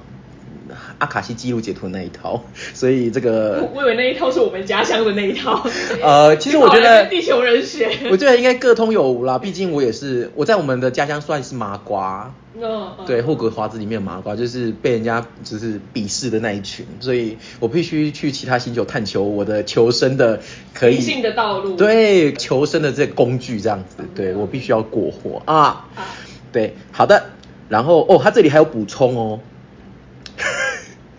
[0.97, 5.65] 阿卡西记录截图那一套， 所以这个我我以为那一套是我们家乡的那一套。
[6.01, 20.39] 呃，其实我觉得 地球人学，我觉得应该各通有无啦，毕竟我也是我在我们的家乡算是麻瓜，嗯，嗯对，霍格华兹里面的麻瓜就是被人家就是鄙视的那一群，所以我必须去其他星球探求我的求生的
[20.73, 21.75] 可以理性的道路。
[21.75, 25.87] 对，求生的这个工具这样子，对我必须要过活啊。
[25.95, 26.05] 啊。
[26.51, 27.23] 对，好的，
[27.69, 29.39] 然后哦，他这里还有补充哦，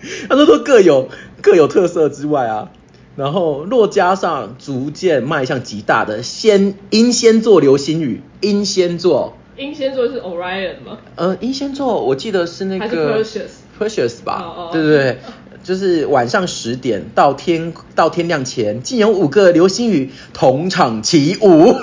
[0.29, 1.09] 他说说各有
[1.41, 2.71] 各有特色之外啊，
[3.17, 10.99] 然后若加上逐渐迈向极大的先英仙座流星雨，英仙座，英仙座是 Orion 吗？
[11.17, 15.19] 呃，英仙座我记得是那个 Perseus Precious 吧，对对对，
[15.63, 21.75] 就是晚上十点到天到天亮前，竟有五个流星雨同场起舞。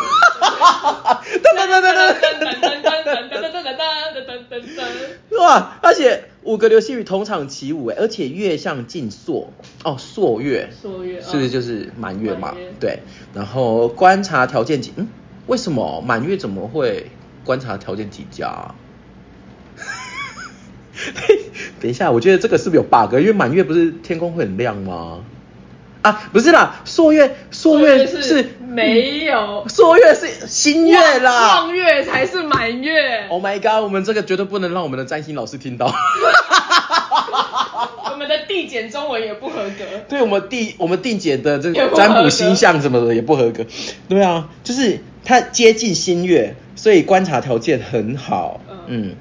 [1.29, 3.37] 噔噔噔噔噔噔噔
[4.49, 4.61] 噔
[5.31, 5.77] 噔哇！
[5.81, 9.51] 而且五个流星雨同场起舞，哎，而且月相近朔，
[9.83, 12.55] 哦，朔月，朔月是不是哦就是满月嘛？
[12.79, 12.99] 对，
[13.33, 15.07] 然后观察条件几，嗯，
[15.47, 17.07] 为什么满月怎么会
[17.43, 18.75] 观察条件几佳、啊？
[21.81, 23.15] 等一下，我觉得这个是不是有 bug？
[23.19, 25.23] 因为满月不是天空会很亮吗？
[26.01, 31.57] 啊，不是啦，朔月，朔月是是没有，朔月是新月啦。
[31.57, 33.27] 望月才是满月。
[33.27, 33.83] Oh my god！
[33.83, 35.93] 我们这个绝对不能让我们的占星老师听到。
[38.11, 39.85] 我们的递减中文也不合格。
[40.07, 43.65] 对我们地我们定解的这个占卜星象什么的也不合格。
[44.07, 48.61] 对啊，就是它接近新月，所以观察条件很好。
[48.69, 49.15] 嗯嗯，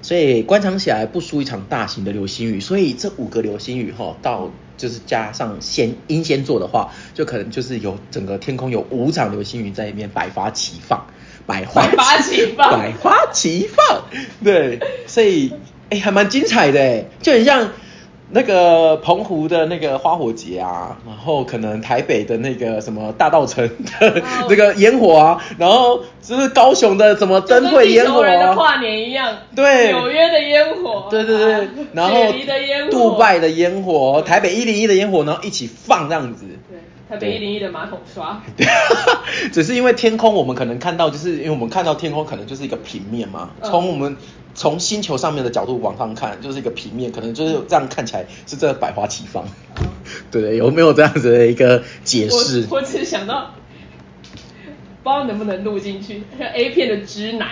[0.00, 2.60] 所以观察起来不输一场大型的流星雨。
[2.60, 4.50] 所以这五个流星雨哈，到
[4.84, 11.06] 就是加上仙英仙座的话，就可能就是有整个天空有五场流星雨在里面百花齐放。
[11.46, 14.04] 百花百花齐放百花齐放，
[14.42, 15.52] 对，所以
[15.90, 17.70] 哎、还蛮精彩的哎，就很像
[18.30, 29.36] 那个澎湖的那个花火节啊，然后可能台北的那个什么大道城的哦 这个烟火啊，然后就是高雄的什么灯会烟火啊，跨年一样。
[29.54, 31.06] 对纽约的烟火。
[31.10, 32.24] 对对对啊，然后。
[32.90, 36.44] 杜拜的烟火，台北一零一的烟火，然后一起放这样子。
[36.68, 38.42] 对，台北一零一的马桶刷。
[39.52, 43.70] 只是因为天空，我们可能看到，就是因为我们看到天空可能就是一个平面嘛，嗯。
[43.70, 44.16] 从我们
[44.54, 49.44] 从星球上面的角度往上看，就是一个平面，可能就是这样看起来是这百花齐放。
[49.76, 49.86] 嗯。
[50.30, 52.66] 对，有没有这样子的一个解释？
[52.70, 53.50] 我我只是想到，
[55.02, 57.50] 不知道能不能录进去，像 A 片的直男，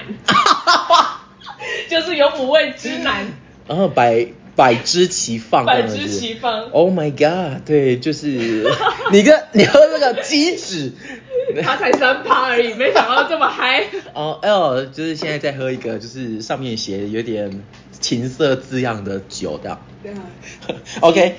[1.88, 3.26] 就是有五位直男，
[3.66, 6.70] 然后百百枝齐放，百枝齐放。
[6.70, 7.64] Oh my god！
[7.64, 8.66] 对，就是
[9.10, 10.92] 你跟 你喝那个鸡脂，
[11.62, 13.84] 他才三趴而已， 没想到这么嗨。
[14.12, 17.62] 哦，L 就是现在在喝一个，就是上面写有点
[17.98, 19.80] 情色字样的酒这样。
[20.02, 20.18] 对啊
[21.00, 21.36] ，OK，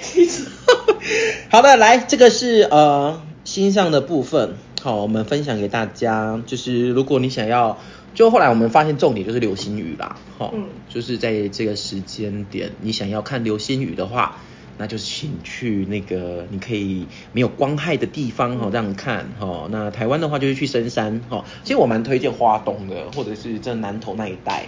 [1.49, 7.77] 好的，来，这个是呃心上的部分，好，我们分享给大家，就是如果你想要，
[8.13, 14.37] 就后来我们发现重点就是流星雨啦，好，嗯就是在这个时间点，你想要看流星雨的话。
[14.75, 19.67] 那就是请去那个你可以没有光害的地方哈，这样看哈。
[19.69, 24.65] 那台湾的话就是去深山哈，其实我蛮推荐花东的，或者是这南投那一带。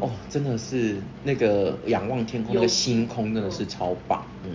[0.00, 4.52] 哦，真的是那个仰望天空，那个星空真的是超棒，嗯，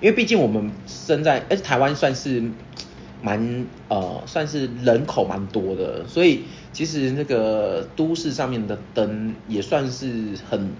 [0.00, 2.44] 因为毕竟我们生在，而且台湾算是
[3.22, 10.72] 蛮呃，算是人口蛮多的，所以其实那个都市上面的灯也算是很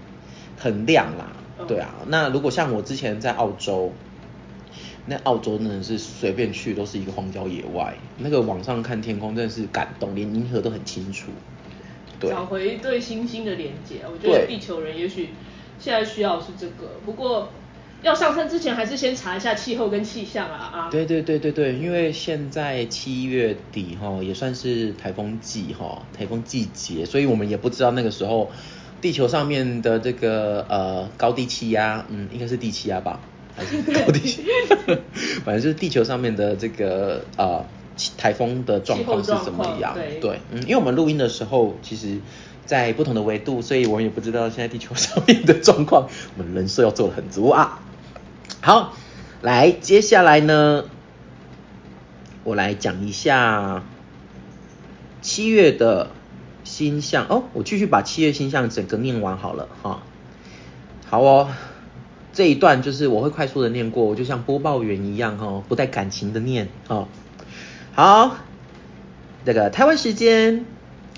[0.57, 1.31] 很亮啦，
[1.67, 1.93] 对啊。
[2.07, 3.91] 那如果像我之前在澳洲，
[5.05, 11.31] 那澳洲真的是随便去都是一个荒郊野外，那个网上看天空真的是感动，连银河都很清楚。
[12.19, 13.97] 对找回对星星的连接。
[14.05, 15.29] 我觉得地球人也许
[15.77, 17.49] 现在需要是这个，不过
[18.03, 20.89] 要上山之前还是先查一下气候跟气象啊啊。
[20.91, 28.51] 对对对对对，因为现在七月底哈，也算是台风季哈，台风季节，所以我们也不知道那个时候
[29.01, 33.21] 地球上面的这个呃高低气压，嗯，应该是低气压吧，
[33.55, 34.43] 还是 高低气？
[35.45, 39.95] 反正就是地球上面的这个呃气台风的状况是怎么样？
[40.19, 42.19] 对，嗯，因为我们录音的时候，其实。
[42.65, 47.83] 在不同的维度，所以我们也不知道现在地球上面的状况，我们人设要做的很足啊。
[48.65, 48.93] 好，
[49.41, 50.85] 来，接下来呢，
[52.45, 53.83] 我来讲一下
[55.21, 56.11] 七月的
[56.63, 57.43] 星象哦。
[57.51, 60.01] 我继续把七月星象整个念完好了哈。
[61.09, 61.49] 好哦，
[62.31, 67.09] 这一段就是我会快速的念过，我就像播报员一样哈，不带感情的念哦。
[67.91, 68.37] 好，
[69.43, 70.63] 这个台湾时间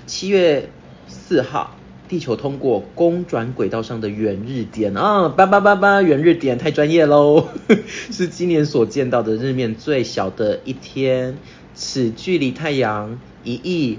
[0.04, 0.68] 七月
[1.06, 1.75] 四号。
[2.08, 4.94] 地球通过公转轨道上的远日点。
[4.94, 7.48] 啊，八八八八远日点太专业喽，
[8.12, 11.36] 是今年所见到的日面最小的一天，
[11.74, 13.98] 此距离太阳一亿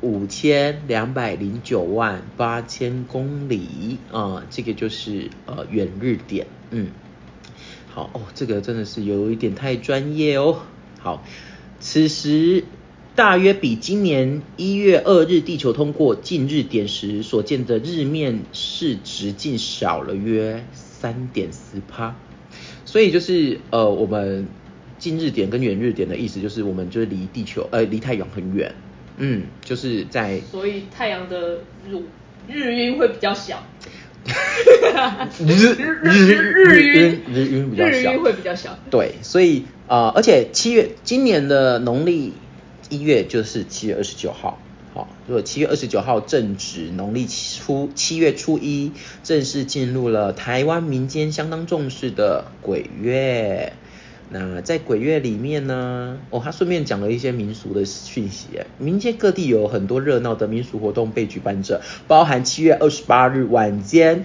[0.00, 3.98] 五千两百零九万八千公里。
[4.12, 6.88] 啊，这个就是呃远日点，嗯，
[7.88, 10.60] 好哦，这个真的是有一点太专业哦，
[11.00, 11.22] 好，
[11.80, 12.64] 此时。
[13.16, 22.14] 大约比今年一月二日地球通过近日点时所见的日面视直径少了约三点四帕，
[22.84, 24.46] 所以就是呃我们
[24.98, 28.74] 近日点跟远日点的意思就是我们就是离地球呃离太阳很远，
[29.16, 31.98] 嗯，就是在所以太阳的日
[32.46, 33.62] 日晕会比较小。
[35.38, 38.78] 日日日晕日晕比较小，日晕会比较小。
[38.90, 42.34] 对，所以呃而且七月今年的农历。
[42.88, 44.58] 一月就是七月二十九号，
[44.94, 53.72] 好，如果七月二十九号正值农历初七月初一，正式进入了台湾民间相当重视的鬼月。
[54.28, 58.46] 那在鬼月里面呢，哦，他顺便讲了一些民俗的讯息，
[58.78, 64.24] 民间各地有很多热闹的民俗活动被举办着，包含七月二十八日晚间。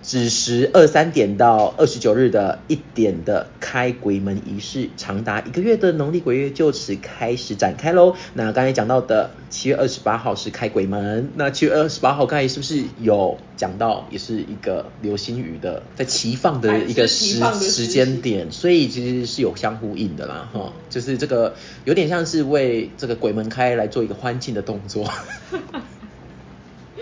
[0.00, 8.14] 子时二三点到二十九日的一点的开鬼门仪式，长达一个月的农历鬼月就此开始展开喽。
[8.34, 25.10] 那刚才讲到的七月二十八号是开鬼门，那七月二十八号刚才是不是有讲到，也是一个流星雨的在齐放的一个时时间点，所以其实是有相呼应的啦，哈，就是这个有点像是为这个鬼门开来做一个欢庆的动作。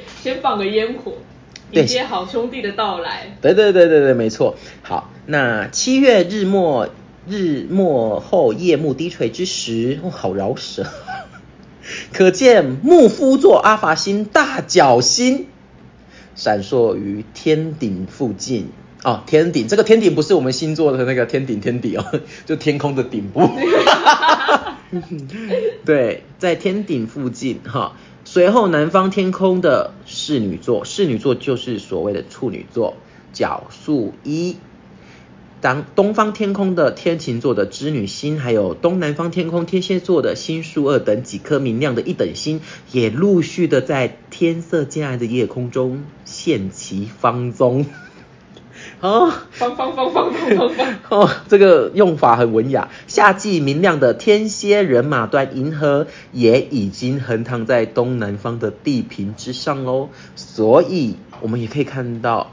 [0.22, 1.12] 先放个烟火。
[1.72, 3.36] 迎接好兄弟的到来。
[3.40, 4.56] 对对对对对，没错。
[4.82, 6.88] 好，那七月日末
[7.28, 10.86] 日末后夜幕低垂之时，哦，好饶舌。
[12.12, 15.46] 可见木夫座阿法星大角星
[16.34, 18.70] 闪烁于天顶附近。
[19.04, 22.04] 哦，天顶这个天顶不是我们星座的那个天顶天底哦，
[22.46, 23.48] 就天空的顶部。
[25.84, 27.96] 对，在天顶附近哈。
[28.36, 32.94] 随后，南方天空的侍女座，侍女座就是所谓的处女座，
[33.32, 34.56] 角宿一。
[35.62, 42.60] 当东方天空的天琴座的织女星，还有东南方天空天蝎座的星宿二等几颗明亮的一等星，
[42.92, 47.86] 也陆续的在天色渐暗的夜空中现其芳踪。
[49.00, 49.32] 哦。
[49.50, 50.94] 方方方方方方方。
[51.10, 52.88] 哦， 这个用法很文雅。
[53.06, 62.52] 夏季明亮的天蝎人马段银河也已经横躺在东南方的地平之上喽，所以我们也可以看到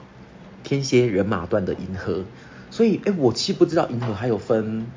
[0.63, 2.23] 天蝎人马段的银河。
[2.71, 4.87] 所以，哎，我其实不知道银河还有分，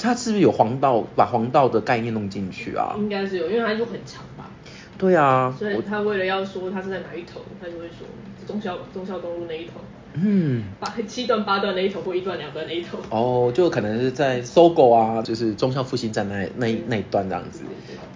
[0.00, 2.96] 它是不是有黄道，把黄道的概念弄进去啊？
[2.98, 4.50] 应该是有，因为它就很长吧。
[4.98, 8.06] 对啊，所以他为了要说他是在哪一头，他就会说
[8.46, 9.74] 中孝中孝东路那一头。
[10.14, 12.98] 嗯，八七段八段那一头或一段两段那一头。
[13.10, 17.62] 哦，就可能是在搜狗啊，就是中校复兴站那那那一段这样子。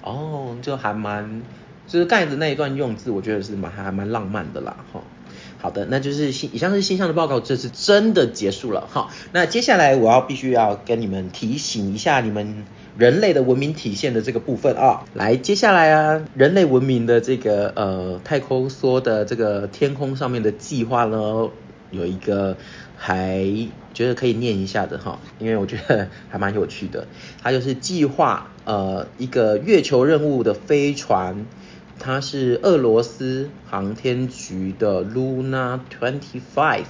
[0.03, 1.43] 哦，就还蛮，
[1.87, 5.01] 就是盖子那一段用字，我觉得是蛮还蛮浪漫的啦，哈。
[5.59, 9.09] 好的，那就是星以上是星象的报告，这次真的结束了哈。
[9.33, 12.67] 那接下来我要必须要跟你们提醒一下你们
[12.99, 15.05] 人类的文明体现的这个部分啊。
[15.15, 21.49] 来，接下来啊，人类文明的这个呃太空梭的这个天空上面的计划呢，
[21.91, 22.57] 有一个
[22.97, 23.45] 还
[23.93, 27.07] 觉得可以念一下的哈，因为我觉得还蛮有趣的。
[27.43, 31.47] 它就是计划呃一个月球任务的飞船。
[31.97, 36.87] 它是俄罗斯航天局的 Luna Twenty Five，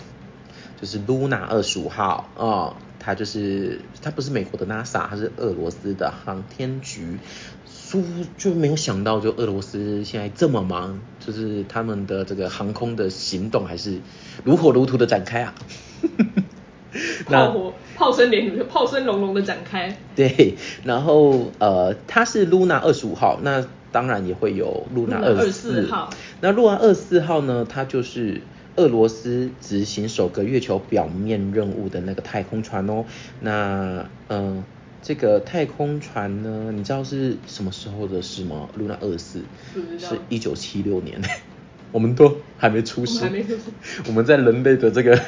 [0.81, 7.19] 就是 Luna 二十五号啊，它就是它不是美国的 NASA，它是俄罗斯的航天局。
[7.67, 8.03] 苏
[8.39, 13.99] 就没有想到，就俄罗斯现在这么忙，就是他们的这个航空的行动还是
[14.45, 15.55] 如火如荼的展开啊。
[17.27, 19.97] 炮火炮声连炮声隆隆的展开。
[20.15, 23.65] 对，然后呃，它是 Luna 二十五号，那。
[23.95, 26.11] 当然也会有 Luna 二十四号。
[26.41, 27.65] 那 Luna 二十四号呢？
[27.65, 28.41] 它就是
[28.75, 33.05] 俄罗斯执行首个月球表面任务的那个太空船哦。
[33.39, 34.65] 那嗯，
[35.05, 38.71] 这个太空船呢，你知道是什么时候的事吗？
[38.75, 39.43] 露娜二四
[39.99, 41.21] 是一九七六年，
[41.93, 43.31] 我们都还没出生，
[44.09, 45.21] 我们在人类的这个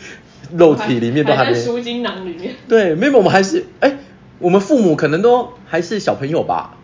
[0.56, 2.54] 肉体里面都还在输精囊里面。
[2.66, 3.98] 对，妹妹，我们还是哎，
[4.38, 6.78] 我们父母可能都还是小朋友吧。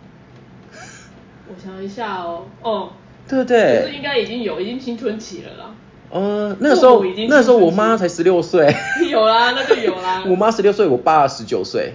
[1.48, 2.90] 我想一下哦，哦，
[3.26, 3.80] 对不对？
[3.80, 5.74] 就是应该已经有，已经青春期了啦。
[6.12, 8.70] 嗯，那个时候，那时候我妈才十六岁。
[9.10, 10.24] 有啦，那就有啦。
[10.26, 11.94] 我妈十六岁，我爸十九岁。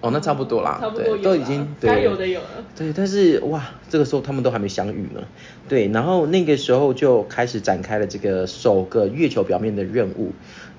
[0.00, 0.78] 哦，那差不多啦。
[0.80, 2.46] 差不多都已经该有的有了。
[2.76, 5.22] 对，但是哇，这个时候他们都还没相遇呢。
[5.68, 10.32] 对，然后那个时候就开始展开了这个首个月球表面的任务。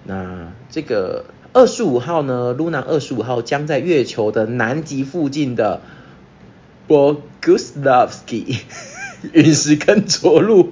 [0.06, 5.82] 那这个二十五号呢，Luna 二十五号将在月球的南极附近的。
[6.90, 8.62] Boguslavsky
[9.34, 10.72] 陨石坑着陆，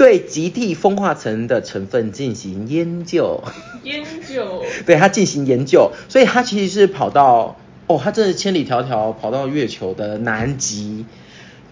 [0.00, 3.44] 对极地风化层的成分进行研究。
[3.82, 4.64] 研究。
[4.86, 11.04] 对它进行研究，所以它其实是跑到哦，它真的千里迢迢跑到月球的南极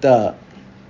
[0.03, 0.35] 的。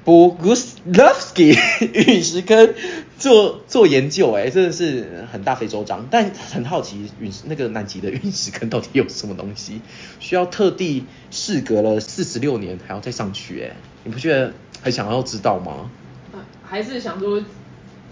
[0.05, 1.55] Boguslavsky
[1.93, 2.73] 陨石坑
[3.19, 6.09] 做做研究，哎，真的是很大费周章。
[6.11, 9.83] 但很好奇，陨石那个南极的陨石坑到底有什么东西，
[10.19, 15.91] 需要特地事隔了四十六年还要再上去，哎，你不觉得很想要知道吗？
[16.69, 17.43] 还是想说，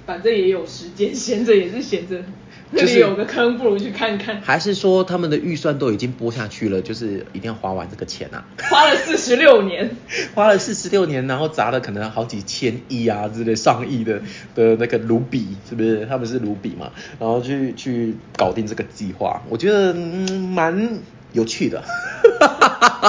[0.06, 2.22] 反正也有时间，闲着也是闲着。
[2.72, 4.40] 那里有个坑，不如去看看。
[4.40, 8.44] 还是说他们的预算都已经拨下去了，就是一定要花完这个钱啊？
[8.68, 9.96] 花了四十六年，
[10.34, 14.20] 花了四十六年，然后砸了可能好几千亿啊之类上亿的
[14.56, 16.06] 的那个卢比，是不是？
[16.06, 16.90] 他们是卢比嘛？
[17.20, 20.98] 然后去去搞定这个计划，我觉得嗯蛮。
[21.32, 21.84] 有趣的，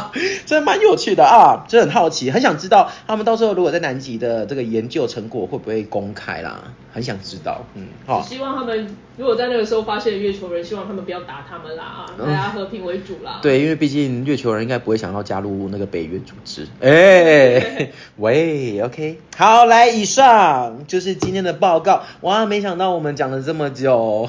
[0.46, 1.66] 真的蛮有趣的啊！
[1.68, 6.64] 真的很好奇，很想知道他们到时候如果在南极的这个研究成果会不会公开啦？
[6.94, 8.24] 很想知道，嗯，好。
[8.24, 13.40] 希望他们如果在那个时候发现月球人，希望他们不要打他们啦啊，大家和平为主啦。
[13.42, 16.68] 对，因为毕竟月球人应该不会想要加入那个北约组织。
[16.82, 22.02] 哎，喂，OK，好，来，以上就是今天的报告。
[22.22, 24.28] 哇，没想到我们讲了这么久。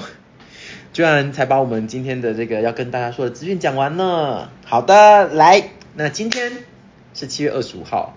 [0.99, 4.51] 居然才把我们今天的这个要跟大家说的资讯讲完呢。
[4.65, 6.51] 好的，来，那今天
[7.15, 8.17] 是七月二十五号，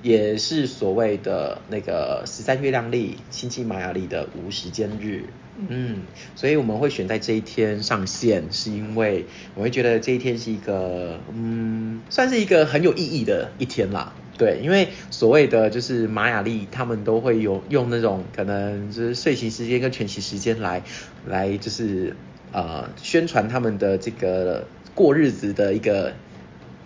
[0.00, 5.24] 也是所谓的那个十三月亮历星际玛雅历的无时间日。
[5.68, 6.04] 嗯，
[6.34, 14.14] 所以我们会选在这一天上线，是因为我会觉得这一天是一个，嗯，算是一个很有意义的一天啦。
[14.38, 20.82] 对，因为所谓的就是玛雅历，他们都会有用那种可能就是睡醒时间跟全息时间来
[21.26, 22.16] 来就是
[22.52, 26.12] 呃宣传他们的这个过日子的一个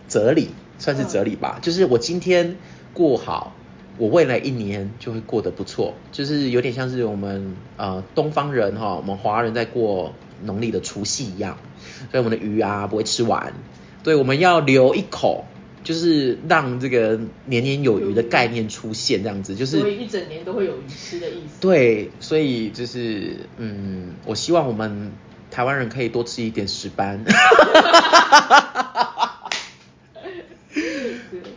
[0.09, 1.59] 哲理，算是哲理吧。
[1.63, 2.57] 就是我今天
[2.93, 3.55] 过好，
[3.99, 5.95] 我未来一年就会过得不错。
[6.13, 11.59] 就是有点像是我们呃东方人哈，我们华人在过农历的除夕一样，
[12.11, 13.53] 所以我们的鱼啊不会吃完，
[14.03, 15.45] 对，我们要留一口。
[15.87, 21.61] 就是让这个年年有余的概念出现，这样子就是所以一整年都会有鱼吃的意思。
[21.61, 25.13] 对，所以就是嗯，我希望我们
[25.49, 27.23] 台湾人可以多吃一点石斑。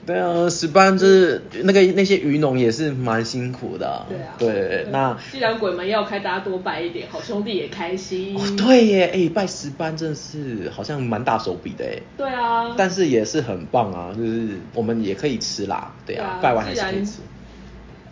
[0.09, 4.07] 对啊，石斑就是那个那些渔农也是蛮辛苦的。
[4.09, 8.35] 对啊，对，那既然鬼门要开，大家多拜一点，好兄弟也开心。
[8.35, 12.01] 哦，对耶，哎，拜石斑真的是好像蛮大手笔的哎。
[12.17, 12.73] 对啊。
[12.75, 17.19] 但是也是很棒啊，就是我们也可以吃啦，对啊，拜完还是可以吃。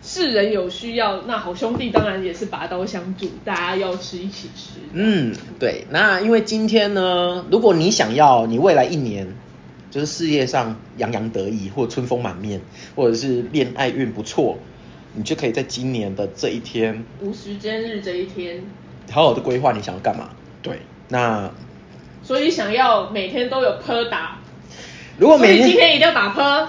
[0.00, 4.78] 世人有需要，那好兄弟当然也是拔刀相助，大家要吃一起吃。
[4.92, 9.34] 嗯，对，那因为今天呢，如果你想要你未来一年。
[9.90, 12.60] 就是事业上洋洋得意，或春风满面，
[12.94, 14.58] 或者是恋爱运不错，
[15.14, 18.62] 你就可以在今年的这一天，无时间日这一天，
[19.10, 20.28] 好好的规划你想要干嘛。
[20.60, 21.50] 对，那
[22.22, 24.40] 所以想要每天都有泼打，
[25.16, 26.68] 如果每今天一定要打泼。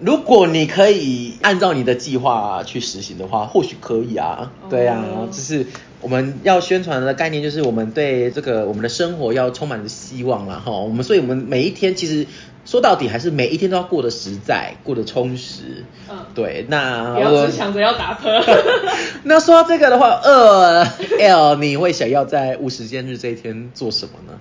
[0.00, 4.52] 如果你可以按照你的计划去实行的话，或许可以啊。
[4.70, 5.66] 对啊，就是
[6.00, 10.70] 我们要宣传的概念，就是我们对这个我们的生活要充满着希望了哈。
[10.70, 12.26] 我们所以我们每一天其实。
[12.68, 15.86] 说到底还是每一天都要过得实在，过得充实。
[16.06, 18.30] 嗯，对，那不要只想着要打破。
[19.24, 20.86] 那说到这个的话，呃
[21.18, 24.38] L 你会想要在无时间日这一天做什么呢？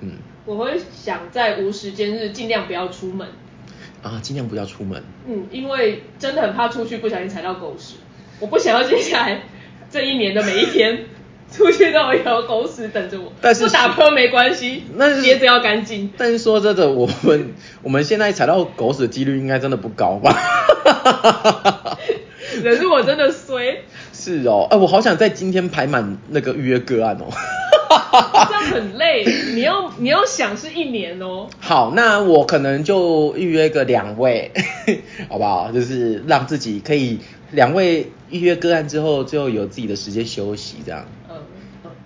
[0.00, 0.12] 嗯，
[0.46, 3.28] 我会想在无时间日尽量不要出门。
[4.02, 5.02] 啊，尽量不要出门。
[5.26, 7.96] 嗯，因为真的很怕出去不小心踩到狗屎，
[8.40, 9.42] 我不想要接下来
[9.90, 11.04] 这一年的每一天。
[11.52, 16.10] 出去都有一条狗屎等着我，但是不打泼没关系，那鞋子要干净。
[16.16, 20.36] 但是说真的，我们 我们现在踩到狗屎的几率应该真的不高吧？
[22.62, 23.82] 可是我真的衰，
[24.12, 27.26] 是哦，哎，我好想在今天排满那个预约个案哦。
[28.48, 29.24] 这样很累，
[29.54, 31.48] 你要你要想是一年哦。
[31.58, 34.52] 好，那我可能就预约个两位，
[35.28, 35.70] 好不好？
[35.72, 37.18] 就是让自己可以
[37.50, 41.06] 两位预约个案之后，就有自己的时间休息这样。
[41.28, 41.36] 嗯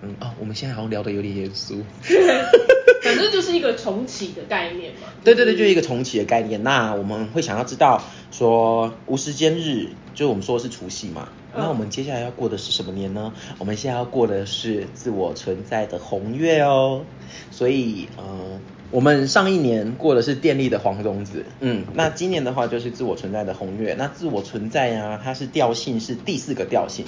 [0.03, 1.83] 嗯哦，我们现在好像聊得有点严肃。
[3.03, 5.09] 反正就是一个重启的概念嘛。
[5.25, 6.63] 对对对，就是一个重启的概念。
[6.63, 11.29] 那我们会想要知道说无时间日，就是我们说的是除夕嘛。
[11.55, 13.33] 那我们接下来要过的是什么年呢？
[13.59, 17.05] 我们现在要过的是自我存在的红月哦。
[17.51, 18.61] 所以呃，
[18.93, 23.97] 我们上一年过的是电力的黄种子，嗯，那今年的话就是自我存在的红月。
[23.99, 27.07] 那自我存在呀，它是调性是第四个调性。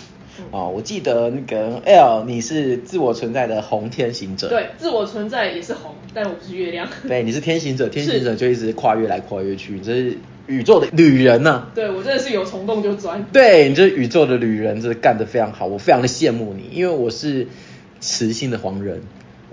[0.51, 4.49] 哦，我记得那个 L，你是自我存在的红天行者。
[4.49, 6.89] 对，自我存在也是红，但我不是月亮。
[7.07, 10.16] 对，你是天行者，天行者就一直跨越来跨越去，你这是
[10.47, 11.68] 宇宙的旅人呐。
[11.74, 13.24] 对，我真的是有虫洞就钻。
[13.30, 17.47] 对，你这是宇宙的旅人，真的干得非常好，我非常的羡慕你，因为我是
[18.01, 19.03] 雌性的黄人。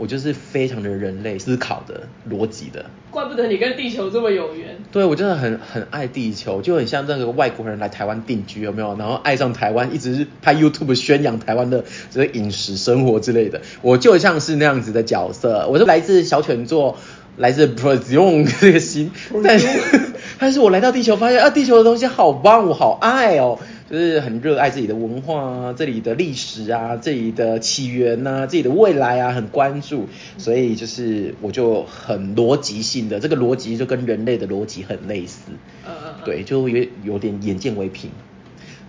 [0.01, 4.79] 我就是非常的人类思考的逻辑的，怪不得你跟地球这么有缘。
[4.91, 8.97] 对，我真的很很爱地球，就很像那个外国人来台湾定居，有没有？
[8.97, 13.61] 然后爱上台湾，一直拍 YouTube 宣扬台湾的这个饮食生活之类的。
[13.83, 16.97] 我就像是那样子的角色，我是来自小犬座，
[17.37, 19.11] 来自 p r o z o n 这个星，
[19.43, 19.67] 但是
[20.39, 23.59] 但是我来到地球，发现啊，地球的东西好棒，我好爱哦。
[23.91, 35.51] 就是很热爱自己的文化啊，这里的历史啊，这里的起源呐，自己的未来啊，很关注，所以就是我就很逻辑性的，这个逻辑就跟人类的逻辑很类似，
[35.85, 38.11] 嗯嗯，对，就有有点眼见为凭，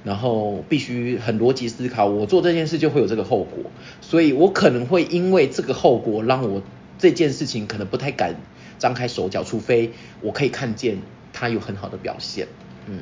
[0.05, 6.63] 然后必须很逻辑思考，我做这件事就会有这个后果，所以我可能会因为这个后果让我
[7.01, 8.37] 这件事情可能不太敢
[8.79, 9.91] 张开手脚，除非
[10.21, 10.99] 我可以看见
[11.33, 12.47] 它有很好的表现，
[12.87, 13.01] 嗯。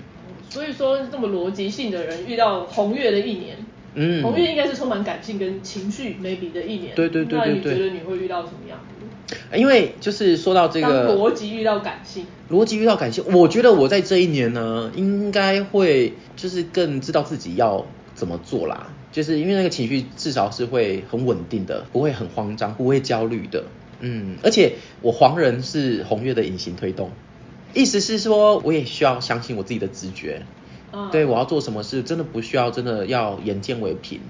[0.51, 3.57] 所以说，这么逻辑性的人遇到红月的一年，
[3.95, 6.95] 嗯，红月应该是充满感性跟情绪 maybe 的一年。
[6.95, 7.39] 对对对对对。
[7.39, 9.57] 那你觉得你会遇到什么样的？
[9.57, 17.87] 因为就是说到这个逻辑遇到感性，逻辑遇到感性，我觉得我在这一年呢，应该会就是更知道自己要
[18.17, 18.89] 怎么做啦。
[19.13, 23.65] 就是因为那个情绪至少是会很稳定的，不会很慌张，不会焦虑的。
[24.01, 27.11] 嗯，而且我黄人是红月的隐形推动。
[27.75, 30.43] 意思是说，我也需要相信我自己的直觉。
[31.13, 34.21] 对我要做什么事，真的不需要真的要眼见为凭。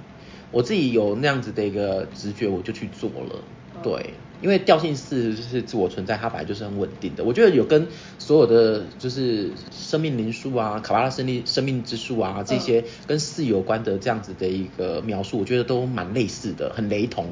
[0.50, 3.42] 我自己有那样子的一个直觉，我就去做了。
[3.82, 4.12] 对，
[4.42, 7.24] 因为调性四就是自我存在，它本来就是很稳定的。
[7.24, 7.86] 我觉得有跟
[8.18, 17.28] 所有的就是生命灵数啊、卡巴拉生命生命之树啊这些跟四有关的这样子的一个描述，我觉得都蛮类似的，很雷同。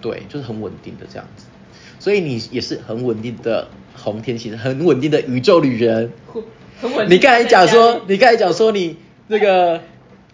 [0.00, 1.44] 对，就是很稳定的这样子。
[2.06, 6.12] 所以你也是很稳定的红天行，很稳定的宇宙旅人。
[6.80, 7.10] 很稳。
[7.10, 8.96] 你刚才讲说，你刚才讲说你
[9.26, 9.80] 那个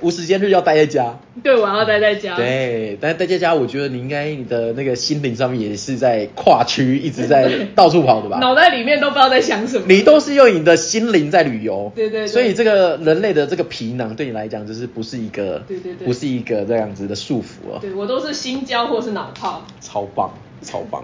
[0.03, 1.19] 无时间日要待在家。
[1.43, 2.37] 对，我要待在家。
[2.37, 8.37] 对，但待在家，我觉得你应该你的那个心灵上面也是在跨区，一直在到处跑的吧？
[8.45, 9.87] 脑袋里面都不知道在想什么。
[9.89, 11.91] 你都是用你的心灵在旅游。
[11.95, 12.27] 对对。
[12.27, 17.79] 所以这个人类的这个皮囊对你来讲，就是不是一个，对对对，不是一个这样子的束缚哦。
[17.81, 19.65] 对我都是心焦或是脑泡。
[19.81, 21.03] 超棒，超棒。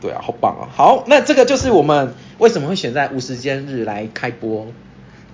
[0.00, 0.68] 对啊，好棒啊！
[0.74, 4.66] 好，那这个就是我们为什么会选在无时间日来开播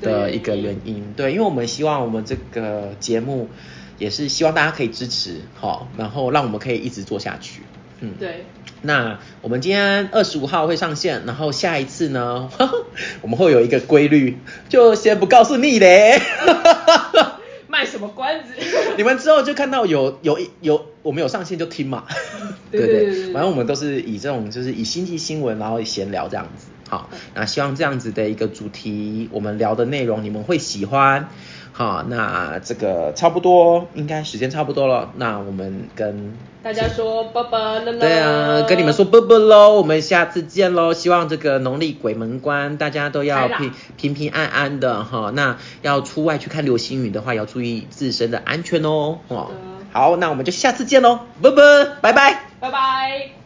[0.01, 1.13] 的一个原因。
[1.17, 3.49] 对，因为我们希望我们这个节目
[3.99, 7.63] 也是希望大家可以支持，好，然后让我们可以一直做下去。
[8.01, 8.45] 嗯，对。
[8.85, 12.49] 那我们今天二十五号会上线，然后下一次呢，
[13.23, 14.39] 我们会有一个规律，
[14.69, 16.21] 就先不告诉你嘞。
[17.73, 18.53] 卖什么关子？
[18.99, 22.05] 你们之后就看到有有有我们有上线就听嘛，
[22.71, 31.31] 对 对对，反正我们都是以这种就是以星际新闻然后闲聊这样子，好，那希望这样子的一个主题我们聊的内容你们会喜欢。
[31.73, 35.11] 好，那这个差不多，应该时间差不多了。
[35.17, 37.99] 那我们跟大家说拜拜了。
[37.99, 40.93] 对啊，跟你们说拜拜喽，我们下次见喽。
[40.93, 45.33] 希望这个农历鬼门关大家都要平平平安安的哈。
[45.35, 49.19] 那要出外去看流星雨的话，要注意自身的安全哦。
[49.93, 53.42] 好，那我们就下次见喽，拜拜，拜拜，拜拜。